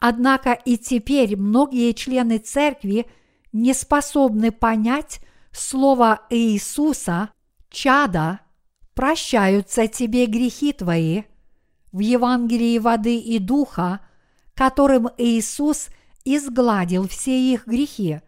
Однако 0.00 0.54
и 0.54 0.76
теперь 0.76 1.36
многие 1.36 1.92
члены 1.92 2.38
церкви 2.38 3.06
не 3.52 3.74
способны 3.74 4.50
понять 4.50 5.20
слово 5.52 6.22
Иисуса 6.28 7.30
«Чада, 7.70 8.40
прощаются 8.92 9.86
тебе 9.86 10.26
грехи 10.26 10.72
твои» 10.72 11.22
в 11.92 12.00
Евангелии 12.00 12.80
воды 12.80 13.18
и 13.18 13.38
духа, 13.38 14.00
которым 14.54 15.10
Иисус 15.16 15.90
изгладил 16.24 17.06
все 17.06 17.38
их 17.38 17.64
грехи– 17.64 18.20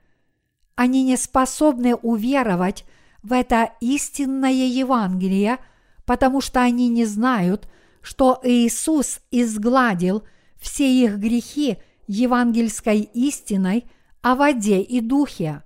они 0.81 1.03
не 1.03 1.19
способны 1.19 1.95
уверовать 1.95 2.87
в 3.23 3.35
это 3.35 3.75
истинное 3.83 4.51
Евангелие, 4.67 5.59
потому 6.07 6.41
что 6.41 6.63
они 6.63 6.89
не 6.89 7.05
знают, 7.05 7.69
что 8.01 8.41
Иисус 8.43 9.21
изгладил 9.31 10.23
все 10.59 10.91
их 10.91 11.19
грехи 11.19 11.77
евангельской 12.07 13.01
истиной 13.01 13.91
о 14.23 14.35
воде 14.37 14.81
и 14.81 15.03
духе. 15.03 15.63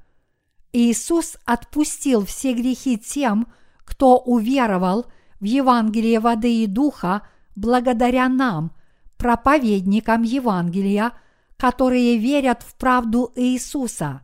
Иисус 0.72 1.36
отпустил 1.44 2.26
все 2.26 2.52
грехи 2.52 2.98
тем, 2.98 3.46
кто 3.84 4.18
уверовал 4.18 5.06
в 5.38 5.44
Евангелие 5.44 6.18
воды 6.18 6.64
и 6.64 6.66
духа 6.66 7.22
благодаря 7.54 8.28
нам, 8.28 8.72
проповедникам 9.16 10.22
Евангелия, 10.22 11.12
которые 11.56 12.18
верят 12.18 12.64
в 12.64 12.74
правду 12.74 13.30
Иисуса 13.36 14.22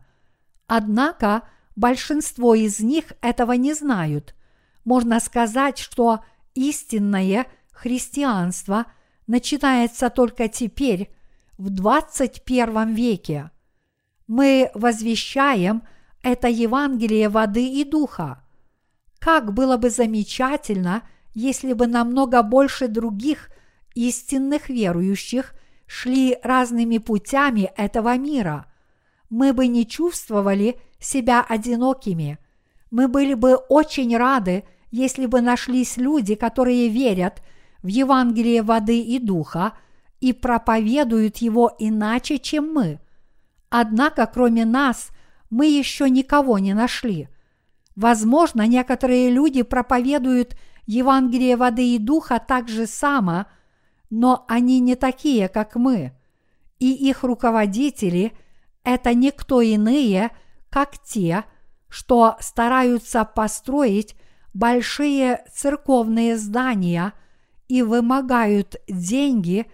Однако 0.73 1.43
большинство 1.75 2.55
из 2.55 2.79
них 2.79 3.11
этого 3.19 3.51
не 3.51 3.73
знают. 3.73 4.33
Можно 4.85 5.19
сказать, 5.19 5.77
что 5.77 6.23
истинное 6.55 7.45
христианство 7.73 8.85
начинается 9.27 10.09
только 10.09 10.47
теперь, 10.47 11.13
в 11.57 11.71
21 11.71 12.93
веке. 12.93 13.51
Мы 14.27 14.71
возвещаем 14.73 15.83
это 16.23 16.47
Евангелие 16.47 17.27
воды 17.27 17.67
и 17.67 17.83
духа. 17.83 18.41
Как 19.19 19.53
было 19.53 19.75
бы 19.75 19.89
замечательно, 19.89 21.03
если 21.33 21.73
бы 21.73 21.87
намного 21.87 22.41
больше 22.43 22.87
других 22.87 23.49
истинных 23.93 24.69
верующих 24.69 25.53
шли 25.85 26.37
разными 26.41 26.97
путями 26.97 27.73
этого 27.75 28.17
мира, 28.17 28.70
мы 29.31 29.53
бы 29.53 29.67
не 29.67 29.87
чувствовали 29.87 30.77
себя 30.99 31.41
одинокими. 31.41 32.37
Мы 32.91 33.07
были 33.07 33.33
бы 33.33 33.55
очень 33.55 34.15
рады, 34.15 34.65
если 34.91 35.25
бы 35.25 35.39
нашлись 35.39 35.95
люди, 35.95 36.35
которые 36.35 36.89
верят 36.89 37.41
в 37.81 37.87
Евангелие 37.87 38.61
воды 38.61 38.99
и 38.99 39.19
духа 39.19 39.73
и 40.19 40.33
проповедуют 40.33 41.37
его 41.37 41.73
иначе, 41.79 42.39
чем 42.39 42.73
мы. 42.73 42.99
Однако, 43.69 44.29
кроме 44.31 44.65
нас, 44.65 45.11
мы 45.49 45.65
еще 45.65 46.09
никого 46.09 46.59
не 46.59 46.73
нашли. 46.73 47.29
Возможно, 47.95 48.67
некоторые 48.67 49.29
люди 49.31 49.61
проповедуют 49.61 50.57
Евангелие 50.85 51.55
воды 51.55 51.95
и 51.95 51.99
духа 51.99 52.43
так 52.45 52.67
же 52.67 52.85
само, 52.85 53.45
но 54.09 54.43
они 54.49 54.81
не 54.81 54.95
такие, 54.95 55.47
как 55.47 55.77
мы, 55.77 56.11
и 56.79 56.91
их 56.91 57.23
руководители– 57.23 58.33
это 58.83 59.13
никто 59.13 59.61
иные, 59.61 60.31
как 60.69 60.97
те, 61.03 61.45
что 61.89 62.37
стараются 62.39 63.25
построить 63.25 64.15
большие 64.53 65.43
церковные 65.53 66.37
здания 66.37 67.13
и 67.67 67.83
вымогают 67.83 68.75
деньги 68.87 69.65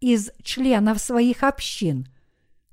из 0.00 0.30
членов 0.42 0.98
своих 0.98 1.42
общин. 1.42 2.08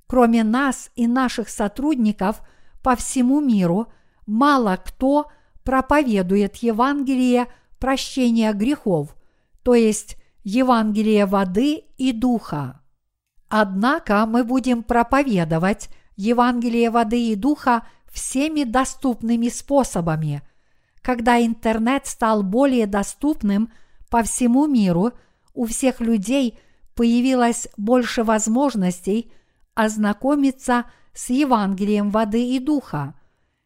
Кроме 0.06 0.44
нас 0.44 0.90
и 0.94 1.06
наших 1.06 1.48
сотрудников 1.48 2.40
по 2.82 2.96
всему 2.96 3.40
миру, 3.40 3.92
мало 4.26 4.76
кто 4.76 5.30
проповедует 5.64 6.56
Евангелие 6.56 7.46
прощения 7.78 8.52
грехов, 8.52 9.16
то 9.62 9.74
есть 9.74 10.16
Евангелие 10.42 11.24
воды 11.24 11.84
и 11.96 12.12
духа. 12.12 12.83
Однако 13.48 14.26
мы 14.26 14.44
будем 14.44 14.82
проповедовать 14.82 15.88
Евангелие 16.16 16.90
воды 16.90 17.30
и 17.30 17.34
духа 17.34 17.86
всеми 18.12 18.64
доступными 18.64 19.48
способами– 19.48 20.42
когда 21.04 21.38
интернет 21.38 22.06
стал 22.06 22.42
более 22.42 22.86
доступным 22.86 23.70
по 24.08 24.22
всему 24.22 24.66
миру, 24.66 25.12
у 25.52 25.66
всех 25.66 26.00
людей 26.00 26.58
появилось 26.94 27.68
больше 27.76 28.24
возможностей 28.24 29.30
ознакомиться 29.74 30.86
с 31.12 31.28
Евангелием 31.28 32.08
воды 32.08 32.56
и 32.56 32.58
духа. 32.58 33.14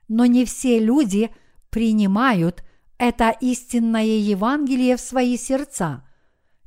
Но 0.08 0.26
не 0.26 0.44
все 0.44 0.80
люди 0.80 1.30
принимают 1.70 2.64
это 2.98 3.30
истинное 3.30 4.02
Евангелие 4.02 4.96
в 4.96 5.00
свои 5.00 5.36
сердца. 5.36 6.04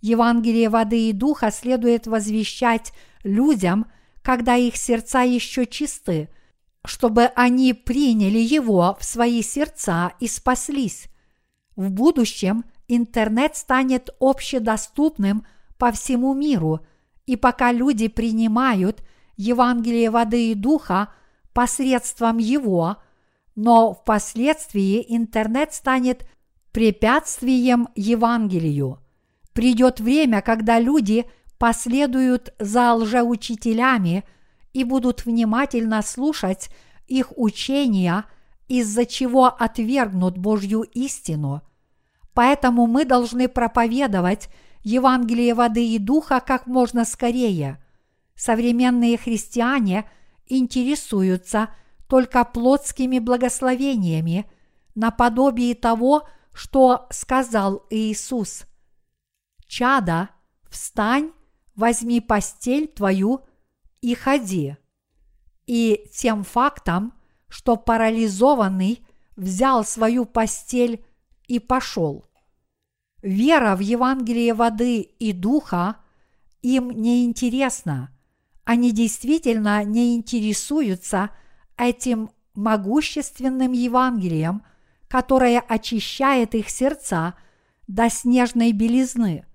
Евангелие 0.01 0.69
воды 0.69 1.09
и 1.09 1.13
духа 1.13 1.51
следует 1.51 2.07
возвещать 2.07 2.91
людям, 3.23 3.85
когда 4.21 4.55
их 4.55 4.75
сердца 4.75 5.21
еще 5.21 5.65
чисты– 5.65 6.29
чтобы 6.85 7.25
они 7.35 7.73
приняли 7.73 8.39
его 8.39 8.97
в 8.99 9.05
свои 9.05 9.41
сердца 9.41 10.13
и 10.19 10.27
спаслись. 10.27 11.07
В 11.75 11.91
будущем 11.91 12.65
интернет 12.87 13.55
станет 13.55 14.09
общедоступным 14.19 15.45
по 15.77 15.91
всему 15.91 16.33
миру, 16.33 16.81
и 17.25 17.35
пока 17.35 17.71
люди 17.71 18.07
принимают 18.07 19.03
Евангелие 19.37 20.09
воды 20.09 20.51
и 20.51 20.55
духа 20.55 21.13
посредством 21.53 22.37
его, 22.37 22.97
но 23.55 23.93
впоследствии 23.93 25.05
интернет 25.07 25.73
станет 25.73 26.27
препятствием 26.71 27.89
Евангелию. 27.95 28.99
Придет 29.53 29.99
время, 29.99 30.41
когда 30.41 30.79
люди 30.79 31.25
последуют 31.57 32.53
за 32.59 32.93
лжеучителями– 32.93 34.23
и 34.73 34.83
будут 34.83 35.25
внимательно 35.25 36.01
слушать 36.01 36.69
их 37.07 37.33
учения, 37.37 38.25
из-за 38.67 39.05
чего 39.05 39.47
отвергнут 39.47 40.37
Божью 40.37 40.81
истину. 40.81 41.61
Поэтому 42.33 42.87
мы 42.87 43.03
должны 43.03 43.49
проповедовать 43.49 44.49
Евангелие 44.83 45.53
воды 45.53 45.85
и 45.85 45.99
духа 45.99 46.39
как 46.39 46.67
можно 46.67 47.03
скорее. 47.03 47.83
Современные 48.35 49.17
христиане 49.17 50.09
интересуются 50.47 51.69
только 52.07 52.45
плотскими 52.45 53.19
благословениями, 53.19 54.49
наподобие 54.95 55.75
того, 55.75 56.27
что 56.53 57.07
сказал 57.09 57.85
Иисус. 57.89 58.63
Чада, 59.71 60.31
встань, 60.69 61.31
возьми 61.75 62.19
постель 62.19 62.89
твою 62.89 63.45
и 64.01 64.15
ходи. 64.15 64.75
И 65.65 66.09
тем 66.11 66.43
фактом, 66.43 67.13
что 67.47 67.77
парализованный 67.77 68.99
взял 69.37 69.85
свою 69.85 70.25
постель 70.25 71.05
и 71.47 71.59
пошел. 71.59 72.25
Вера 73.21 73.77
в 73.77 73.79
Евангелие 73.79 74.53
воды 74.53 74.99
и 74.99 75.31
духа 75.31 75.95
им 76.61 76.91
не 76.91 77.23
интересна. 77.23 78.13
Они 78.65 78.91
действительно 78.91 79.85
не 79.85 80.17
интересуются 80.17 81.29
этим 81.77 82.31
могущественным 82.55 83.71
Евангелием, 83.71 84.63
которое 85.07 85.61
очищает 85.61 86.55
их 86.55 86.69
сердца 86.69 87.35
до 87.87 88.09
снежной 88.09 88.73
белизны. 88.73 89.45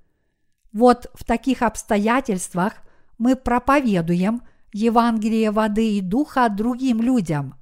Вот 0.77 1.11
в 1.15 1.25
таких 1.25 1.62
обстоятельствах 1.62 2.75
мы 3.17 3.35
проповедуем 3.35 4.43
Евангелие 4.75 5.51
воды 5.51 5.97
и 5.97 6.03
духа 6.03 6.51
другим 6.51 7.01
людям. 7.01 7.55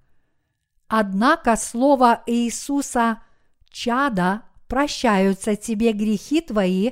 Однако 0.88 1.54
слово 1.54 2.24
Иисуса 2.26 3.22
«Чада, 3.70 4.42
прощаются 4.66 5.54
тебе 5.54 5.92
грехи 5.92 6.40
твои» 6.40 6.90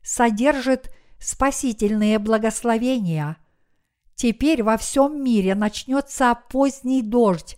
содержит 0.00 0.94
спасительные 1.18 2.20
благословения. 2.20 3.36
Теперь 4.14 4.62
во 4.62 4.76
всем 4.76 5.24
мире 5.24 5.56
начнется 5.56 6.38
поздний 6.50 7.02
дождь, 7.02 7.56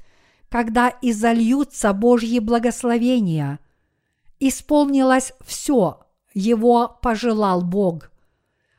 когда 0.48 0.90
изольются 1.02 1.92
Божьи 1.92 2.38
благословения. 2.38 3.58
Исполнилось 4.38 5.34
все, 5.44 6.00
его 6.34 6.98
пожелал 7.02 7.62
Бог. 7.62 8.10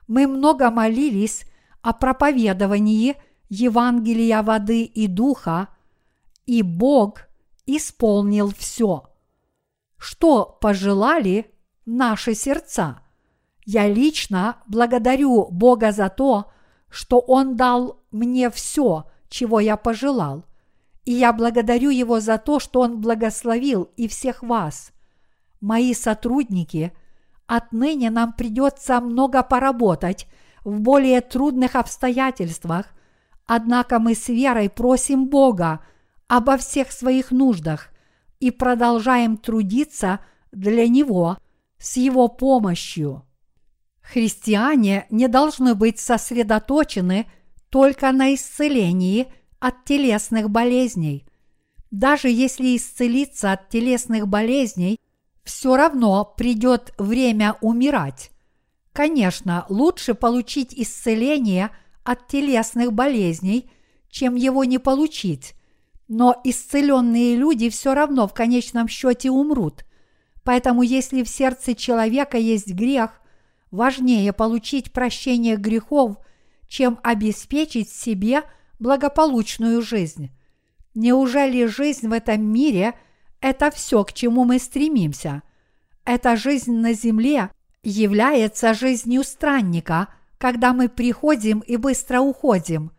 Мы 0.08 0.28
много 0.28 0.70
молились 0.72 1.46
о 1.82 1.94
проповедовании 1.94 3.16
Евангелия 3.50 4.44
воды 4.44 4.84
и 4.84 5.08
духа, 5.08 5.70
и 6.46 6.62
Бог 6.62 7.28
исполнил 7.66 8.54
все. 8.54 9.10
Что 9.98 10.46
пожелали 10.60 11.52
наши 11.86 12.34
сердца? 12.34 13.02
Я 13.66 13.88
лично 13.88 14.58
благодарю 14.68 15.48
Бога 15.52 15.92
за 15.92 16.10
то, 16.10 16.52
что 16.90 17.20
Он 17.20 17.56
дал 17.56 18.02
мне 18.12 18.50
все, 18.50 19.06
чего 19.30 19.60
я 19.60 19.78
пожелал. 19.78 20.46
И 21.06 21.14
я 21.14 21.32
благодарю 21.34 21.90
Его 21.90 22.20
за 22.20 22.38
то, 22.38 22.60
что 22.60 22.82
Он 22.82 23.00
благословил 23.00 23.90
и 23.96 24.08
всех 24.08 24.44
вас. 24.44 24.92
Мои 25.62 25.94
сотрудники, 25.94 26.92
отныне 27.56 28.10
нам 28.10 28.34
придется 28.34 29.00
много 29.00 29.44
поработать– 29.44 30.28
в 30.64 30.80
более 30.80 31.22
трудных 31.22 31.76
обстоятельствах, 31.76 32.88
однако 33.46 34.00
мы 34.00 34.16
с 34.16 34.28
верой 34.30 34.70
просим 34.70 35.28
Бога 35.28 35.84
обо 36.28 36.58
всех 36.58 36.92
своих 36.92 37.32
нуждах 37.32 37.90
и 38.40 38.52
продолжаем 38.52 39.38
трудиться 39.38 40.20
для 40.52 40.88
Него 40.88 41.38
с 41.78 41.98
Его 41.98 42.28
помощью. 42.28 43.26
Христиане 44.02 45.06
не 45.10 45.28
должны 45.28 45.76
быть 45.76 46.00
сосредоточены 46.00 47.28
только 47.70 48.12
на 48.12 48.34
исцелении 48.34 49.32
от 49.60 49.86
телесных 49.86 50.50
болезней. 50.50 51.26
Даже 51.92 52.30
если 52.30 52.76
исцелиться 52.76 53.52
от 53.52 53.70
телесных 53.70 54.28
болезней, 54.28 55.00
все 55.44 55.76
равно 55.76 56.26
придет 56.38 56.94
время 56.98 57.58
умирать. 57.62 58.32
Конечно, 58.94 59.66
лучше 59.70 60.14
получить 60.14 60.74
исцеление 60.74 61.72
от 62.04 62.28
телесных 62.28 62.94
болезней, 62.94 63.70
чем 64.10 64.36
его 64.36 64.64
не 64.66 64.78
получить, 64.78 65.54
но 66.08 66.40
исцеленные 66.44 67.36
люди 67.36 67.70
все 67.70 67.94
равно 67.94 68.28
в 68.28 68.34
конечном 68.34 68.88
счете 68.88 69.32
умрут. 69.32 69.86
Поэтому 70.44 70.82
если 70.82 71.24
в 71.24 71.30
сердце 71.30 71.76
человека 71.76 72.38
есть 72.38 72.74
грех, 72.74 73.22
важнее 73.70 74.34
получить 74.34 74.92
прощение 74.92 75.56
грехов, 75.56 76.18
чем 76.68 77.00
обеспечить 77.04 77.90
себе 77.90 78.44
благополучную 78.80 79.82
жизнь. 79.82 80.32
Неужели 80.94 81.66
жизнь 81.66 82.08
в 82.08 82.12
этом 82.12 82.44
мире– 82.44 82.96
это 83.42 83.72
все, 83.72 84.04
к 84.04 84.14
чему 84.14 84.46
мы 84.46 84.60
стремимся? 84.60 85.42
Эта 86.06 86.36
жизнь 86.36 86.74
на 86.74 86.94
земле 86.94 87.50
является 87.84 88.74
жизнью 88.74 89.24
странника, 89.24 90.08
когда 90.38 90.74
мы 90.74 90.90
приходим 90.90 91.60
и 91.60 91.78
быстро 91.78 92.20
уходим, 92.20 92.92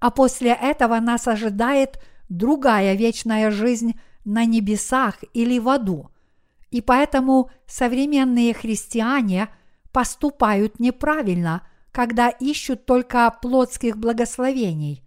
а 0.00 0.10
после 0.10 0.50
этого 0.50 0.98
нас 1.00 1.28
ожидает 1.28 2.00
другая 2.28 2.94
вечная 2.94 3.50
жизнь 3.50 3.98
на 4.24 4.44
небесах 4.44 5.22
или 5.34 5.58
в 5.58 5.68
аду. 5.68 6.10
И 6.70 6.80
поэтому 6.80 7.50
современные 7.66 8.52
христиане 8.54 9.48
поступают 9.92 10.80
неправильно, 10.80 11.66
когда 11.92 12.28
ищут 12.28 12.84
только 12.84 13.34
плотских 13.42 13.96
благословений. 13.96 15.02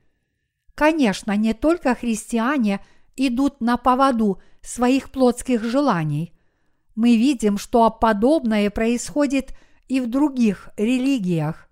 Конечно, 0.76 1.36
не 1.36 1.54
только 1.54 1.94
христиане 1.94 2.80
идут 3.16 3.62
на 3.62 3.78
поводу 3.78 4.42
своих 4.62 5.12
плотских 5.12 5.64
желаний. 5.64 6.34
Мы 6.96 7.18
видим, 7.18 7.58
что 7.58 7.90
подобное 7.90 8.70
происходит 8.70 9.54
и 9.88 10.00
в 10.00 10.08
других 10.08 10.70
религиях. 10.78 11.70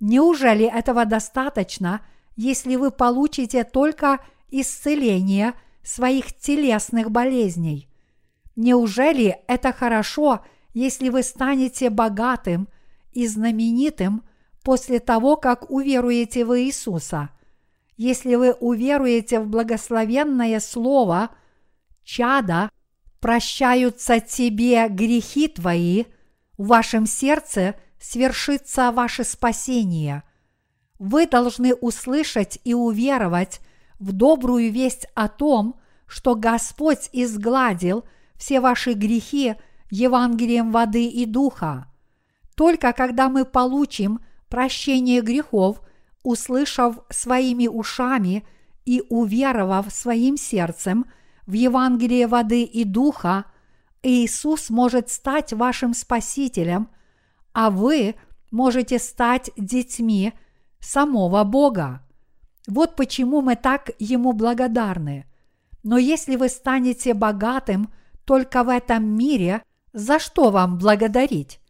Неужели 0.00 0.64
этого 0.64 1.04
достаточно, 1.04 2.00
если 2.36 2.76
вы 2.76 2.90
получите 2.90 3.64
только 3.64 4.20
исцеление 4.50 5.54
своих 5.82 6.36
телесных 6.36 7.10
болезней? 7.10 7.88
Неужели 8.56 9.38
это 9.46 9.72
хорошо, 9.72 10.44
если 10.74 11.08
вы 11.08 11.22
станете 11.22 11.90
богатым 11.90 12.68
и 13.12 13.26
знаменитым 13.26 14.22
после 14.62 15.00
того, 15.00 15.36
как 15.36 15.70
уверуете 15.70 16.44
в 16.44 16.58
Иисуса? 16.58 17.30
Если 18.02 18.34
вы 18.34 18.52
уверуете 18.52 19.40
в 19.40 19.46
благословенное 19.46 20.58
Слово, 20.60 21.28
чада, 22.02 22.70
прощаются 23.20 24.20
тебе 24.20 24.88
грехи 24.88 25.48
твои, 25.48 26.04
в 26.56 26.68
вашем 26.68 27.04
сердце 27.04 27.74
свершится 28.00 28.90
ваше 28.90 29.22
спасение. 29.22 30.22
Вы 30.98 31.26
должны 31.26 31.74
услышать 31.74 32.58
и 32.64 32.72
уверовать 32.72 33.60
в 33.98 34.12
добрую 34.12 34.72
весть 34.72 35.06
о 35.14 35.28
том, 35.28 35.78
что 36.06 36.34
Господь 36.36 37.10
изгладил– 37.12 38.06
все 38.38 38.60
ваши 38.60 38.94
грехи 38.94 39.56
Евангелием 39.90 40.72
воды 40.72 41.04
и 41.04 41.26
духа. 41.26 41.86
Только 42.54 42.94
когда 42.94 43.28
мы 43.28 43.44
получим 43.44 44.20
прощение 44.48 45.20
грехов, 45.20 45.82
услышав 46.22 46.98
своими 47.10 47.66
ушами 47.66 48.44
и 48.84 49.02
уверовав 49.08 49.92
своим 49.92 50.36
сердцем 50.36 51.06
в 51.46 51.52
Евангелие 51.52 52.26
воды 52.26 52.62
и 52.62 52.84
духа, 52.84 53.46
Иисус 54.02 54.70
может 54.70 55.10
стать 55.10 55.52
вашим 55.52 55.94
Спасителем, 55.94 56.88
а 57.52 57.70
вы 57.70 58.14
можете 58.50 58.98
стать 58.98 59.50
детьми 59.56 60.32
самого 60.80 61.44
Бога. 61.44 62.02
Вот 62.66 62.96
почему 62.96 63.42
мы 63.42 63.56
так 63.56 63.90
Ему 63.98 64.32
благодарны. 64.32 65.26
Но 65.82 65.98
если 65.98 66.36
вы 66.36 66.48
станете 66.48 67.14
богатым 67.14 67.92
только 68.24 68.64
в 68.64 68.68
этом 68.68 69.04
мире, 69.04 69.62
за 69.92 70.18
что 70.18 70.50
вам 70.50 70.78
благодарить? 70.78 71.60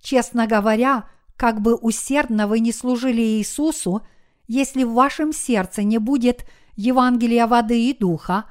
Честно 0.00 0.46
говоря, 0.46 1.08
как 1.38 1.62
бы 1.62 1.76
усердно 1.76 2.48
вы 2.48 2.58
не 2.58 2.72
служили 2.72 3.22
Иисусу, 3.22 4.02
если 4.48 4.82
в 4.82 4.92
вашем 4.92 5.32
сердце 5.32 5.84
не 5.84 5.98
будет 5.98 6.44
Евангелия 6.74 7.46
воды 7.46 7.88
и 7.88 7.96
духа, 7.96 8.46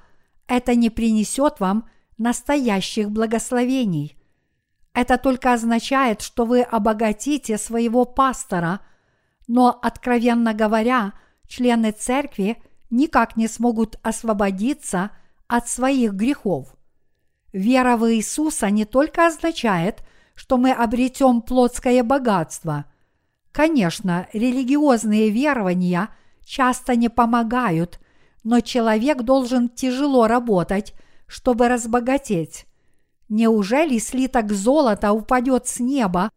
это 0.48 0.74
не 0.74 0.90
принесет 0.90 1.60
вам 1.60 1.90
настоящих 2.18 3.12
благословений. 3.12 4.18
Это 4.94 5.18
только 5.18 5.52
означает, 5.52 6.22
что 6.22 6.46
вы 6.46 6.62
обогатите 6.62 7.58
своего 7.58 8.06
пастора, 8.06 8.80
но, 9.48 9.78
откровенно 9.82 10.54
говоря, 10.54 11.12
члены 11.46 11.92
церкви 11.92 12.56
никак 12.90 13.36
не 13.36 13.50
смогут 13.50 14.00
освободиться 14.02 15.12
от 15.48 15.68
своих 15.68 16.14
грехов. 16.14 16.74
Вера 17.52 17.98
в 17.98 18.10
Иисуса 18.10 18.70
не 18.70 18.86
только 18.86 19.28
означает, 19.28 20.04
что 20.38 20.58
мы 20.58 20.72
обретем 20.72 21.42
плотское 21.42 22.04
богатство. 22.04 22.86
Конечно, 23.52 24.28
религиозные 24.34 25.32
верования 25.32 26.10
часто 26.46 26.96
не 26.96 27.10
помогают, 27.10 28.00
но 28.44 28.60
человек 28.60 29.24
должен 29.24 29.68
тяжело 29.68 30.28
работать, 30.28 30.94
чтобы 31.26 31.68
разбогатеть. 31.68 32.68
Неужели 33.30 33.98
слиток 33.98 34.54
золота 34.54 35.12
упадет 35.12 35.68
с 35.68 35.80
неба, 35.80 36.30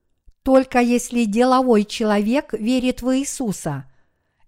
только 0.42 0.80
если 0.80 1.24
деловой 1.24 1.84
человек 1.84 2.54
верит 2.54 3.02
в 3.02 3.14
Иисуса? 3.14 3.84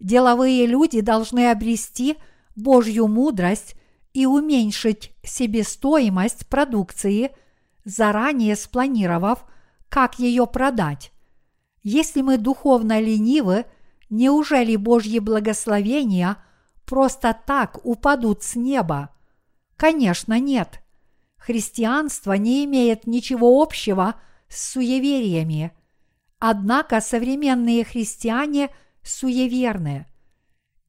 Деловые 0.00 0.64
люди 0.64 1.02
должны 1.02 1.50
обрести 1.50 2.16
Божью 2.56 3.06
мудрость 3.06 3.74
и 4.14 4.24
уменьшить 4.24 5.12
себестоимость 5.22 6.46
продукции, 6.48 7.32
заранее 7.84 8.56
спланировав, 8.56 9.44
как 9.88 10.18
ее 10.18 10.46
продать. 10.46 11.12
Если 11.82 12.22
мы 12.22 12.38
духовно 12.38 13.00
ленивы, 13.00 13.66
неужели 14.08 14.76
Божьи 14.76 15.18
благословения 15.18 16.36
просто 16.84 17.36
так 17.46 17.84
упадут 17.84 18.42
с 18.42 18.54
неба? 18.54 19.10
Конечно, 19.76 20.38
нет. 20.38 20.80
Христианство 21.36 22.34
не 22.34 22.64
имеет 22.64 23.06
ничего 23.06 23.60
общего 23.60 24.14
с 24.48 24.72
суевериями. 24.72 25.72
Однако 26.38 27.00
современные 27.00 27.84
христиане 27.84 28.70
суеверны. 29.02 30.06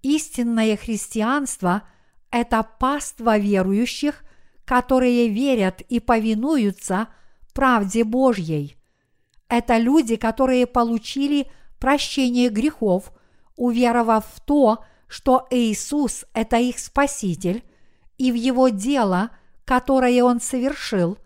Истинное 0.04 0.78
христианство– 0.78 1.84
это 2.32 2.64
паства 2.64 3.38
верующих, 3.38 4.23
которые 4.66 5.30
верят 5.30 5.82
и 5.82 6.00
повинуются 6.00 7.08
правде 7.54 8.04
Божьей. 8.04 8.76
Это 9.50 9.78
люди, 9.78 10.16
которые 10.16 10.66
получили 10.66 11.48
прощение 11.80 12.50
грехов, 12.50 13.12
уверовав 13.56 14.26
в 14.34 14.40
то, 14.42 14.84
что 15.08 15.48
Иисус– 15.52 16.26
это 16.34 16.58
их 16.58 16.80
Спаситель, 16.80 17.64
и 18.18 18.32
в 18.32 18.36
Его 18.36 18.70
дело, 18.70 19.30
которое 19.66 20.24
Он 20.24 20.40
совершил, 20.40 21.18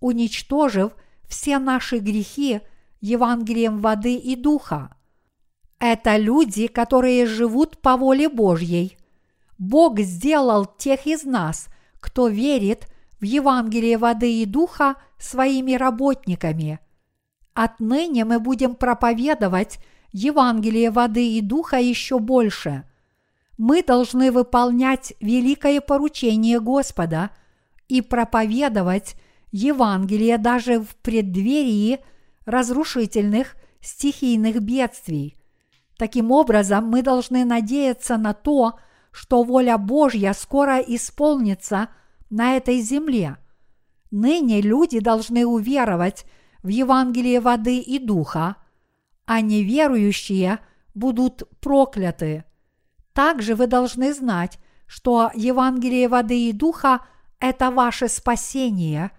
уничтожив 0.00 0.92
все 1.28 1.58
наши 1.58 1.98
грехи 1.98 2.60
Евангелием 3.00 3.80
воды 3.80 4.14
и 4.14 4.36
духа. 4.36 4.96
Это 5.78 6.16
люди, 6.16 6.68
которые 6.68 7.26
живут 7.26 7.78
по 7.82 7.96
воле 7.96 8.28
Божьей– 8.28 8.96
Бог 9.58 10.00
сделал 10.00 10.66
тех 10.66 11.06
из 11.06 11.24
нас, 11.24 11.68
кто 12.04 12.28
верит 12.28 12.86
в 13.18 13.24
Евангелие 13.24 13.96
воды 13.96 14.42
и 14.42 14.44
духа, 14.44 14.96
своими 15.18 15.72
работниками. 15.72 16.78
Отныне 17.54 18.26
мы 18.26 18.38
будем 18.40 18.74
проповедовать 18.74 19.78
Евангелие 20.12 20.90
воды 20.90 21.38
и 21.38 21.40
духа 21.40 21.78
еще 21.78 22.18
больше. 22.18 22.84
Мы 23.56 23.82
должны 23.82 24.30
выполнять 24.30 25.14
великое 25.18 25.80
поручение 25.80 26.60
Господа 26.60 27.30
и 27.88 28.02
проповедовать 28.02 29.16
Евангелие 29.50 30.36
даже 30.36 30.80
в 30.80 30.94
преддверии 30.96 32.00
разрушительных 32.44 33.56
стихийных 33.80 34.60
бедствий. 34.60 35.38
Таким 35.96 36.32
образом, 36.32 36.86
мы 36.86 37.00
должны 37.00 37.46
надеяться 37.46 38.18
на 38.18 38.34
то, 38.34 38.72
что 38.72 38.78
что 39.14 39.44
воля 39.44 39.78
Божья 39.78 40.32
скоро 40.32 40.80
исполнится 40.80 41.88
на 42.30 42.56
этой 42.56 42.80
земле. 42.80 43.36
Ныне 44.10 44.60
люди 44.60 44.98
должны 44.98 45.46
уверовать 45.46 46.26
в 46.64 46.68
Евангелие 46.68 47.38
воды 47.38 47.78
и 47.78 48.00
духа, 48.00 48.56
а 49.24 49.40
неверующие 49.40 50.58
будут 50.96 51.44
прокляты. 51.60 52.44
Также 53.12 53.54
вы 53.54 53.68
должны 53.68 54.12
знать, 54.12 54.58
что 54.84 55.30
Евангелие 55.32 56.08
воды 56.08 56.48
и 56.48 56.52
духа– 56.52 57.06
это 57.38 57.70
ваше 57.70 58.08
спасение, 58.08 59.12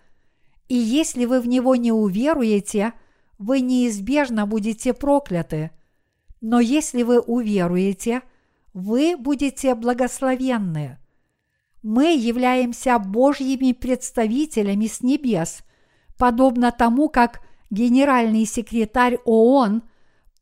и 0.68 0.76
если 0.76 1.24
вы 1.24 1.40
в 1.40 1.48
него 1.48 1.78
не 1.78 1.94
уверуете, 1.94 2.92
вы 3.38 3.62
неизбежно 3.62 4.46
будете 4.46 4.94
прокляты. 4.94 5.72
Но 6.42 6.60
если 6.60 7.04
вы 7.04 7.22
уверуете– 7.22 8.24
вы 8.76 9.16
будете 9.18 9.74
благословенны. 9.74 11.00
Мы 11.82 12.14
являемся 12.14 13.00
Божьими 13.00 13.72
представителями 13.72 14.88
с 14.88 15.02
небес, 15.02 15.64
подобно 16.18 16.74
тому, 16.74 17.08
как 17.08 17.40
генеральный 17.70 18.46
секретарь 18.46 19.18
ООН 19.24 19.84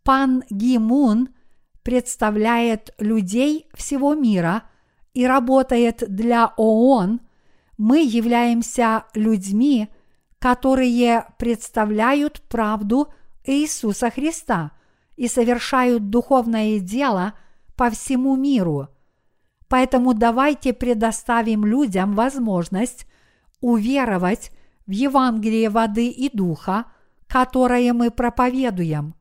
Пан 0.04 0.43
Ги 0.50 0.80
Мун 0.80 1.30
представляет 1.84 2.96
людей 2.98 3.67
всего 3.76 4.15
мира 4.15 4.63
и 5.13 5.28
работает 5.28 6.04
для 6.08 6.54
ООН, 6.58 7.22
мы 7.78 8.04
являемся 8.04 9.06
людьми, 9.13 9.89
которые 10.39 11.28
представляют 11.38 12.41
правду 12.50 13.13
Иисуса 13.46 14.10
Христа 14.10 14.72
и 15.17 15.28
совершают 15.28 16.10
духовное 16.10 16.80
дело 16.80 17.34
по 17.76 17.90
всему 17.90 18.36
миру. 18.36 18.90
Поэтому 19.68 20.14
давайте 20.14 20.74
предоставим 20.74 21.66
людям 21.66 22.14
возможность 22.14 23.08
уверовать 23.62 24.52
в 24.86 24.92
Евангелие 24.92 25.70
воды 25.70 26.10
и 26.10 26.30
духа, 26.36 26.86
которое 27.28 27.94
мы 27.94 28.12
проповедуем. 28.12 29.16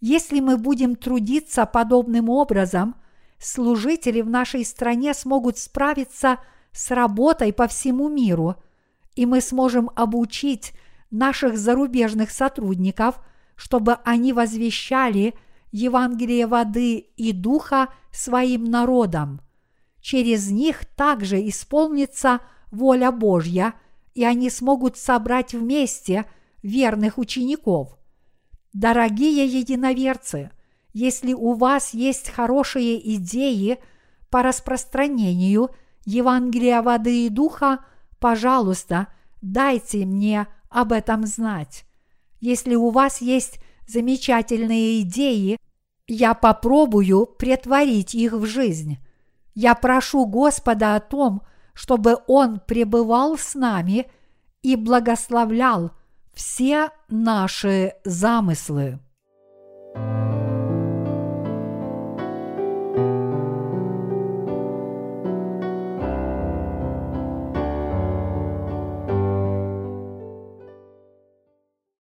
Если 0.00 0.40
мы 0.40 0.58
будем 0.58 0.96
трудиться 0.96 1.64
подобным 1.66 2.28
образом, 2.28 2.96
служители 3.38 4.20
в 4.20 4.28
нашей 4.28 4.64
стране 4.64 5.14
смогут 5.14 5.58
справиться 5.58 6.38
с 6.72 6.90
работой 6.90 7.52
по 7.52 7.66
всему 7.66 8.08
миру, 8.08 8.56
и 9.14 9.26
мы 9.26 9.40
сможем 9.40 9.90
обучить 9.96 10.72
наших 11.10 11.56
зарубежных 11.56 12.30
сотрудников, 12.30 13.20
чтобы 13.56 13.94
они 14.04 14.32
возвещали 14.32 15.34
Евангелие 15.70 16.46
воды 16.46 16.96
и 16.96 17.32
духа 17.32 17.88
своим 18.12 18.64
народам. 18.64 19.40
Через 20.00 20.50
них 20.50 20.84
также 20.96 21.46
исполнится 21.48 22.40
воля 22.70 23.12
Божья, 23.12 23.74
и 24.14 24.24
они 24.24 24.50
смогут 24.50 24.96
собрать 24.96 25.54
вместе 25.54 26.24
верных 26.62 27.18
учеников. 27.18 27.98
Дорогие 28.72 29.46
единоверцы, 29.46 30.50
если 30.92 31.32
у 31.32 31.54
вас 31.54 31.94
есть 31.94 32.30
хорошие 32.30 33.14
идеи 33.16 33.78
по 34.30 34.42
распространению 34.42 35.70
Евангелия 36.04 36.82
воды 36.82 37.26
и 37.26 37.28
духа, 37.28 37.84
пожалуйста, 38.18 39.08
дайте 39.42 40.04
мне 40.04 40.46
об 40.70 40.92
этом 40.92 41.26
знать. 41.26 41.84
Если 42.40 42.74
у 42.74 42.90
вас 42.90 43.20
есть 43.20 43.60
замечательные 43.88 45.00
идеи, 45.00 45.58
я 46.06 46.34
попробую 46.34 47.26
претворить 47.26 48.14
их 48.14 48.32
в 48.32 48.46
жизнь. 48.46 48.98
Я 49.54 49.74
прошу 49.74 50.26
Господа 50.26 50.94
о 50.94 51.00
том, 51.00 51.42
чтобы 51.74 52.18
Он 52.28 52.60
пребывал 52.60 53.36
с 53.36 53.54
нами 53.54 54.10
и 54.62 54.76
благословлял 54.76 55.90
все 56.34 56.90
наши 57.08 57.94
замыслы. 58.04 59.00
thank 59.94 60.42
you 60.42 60.47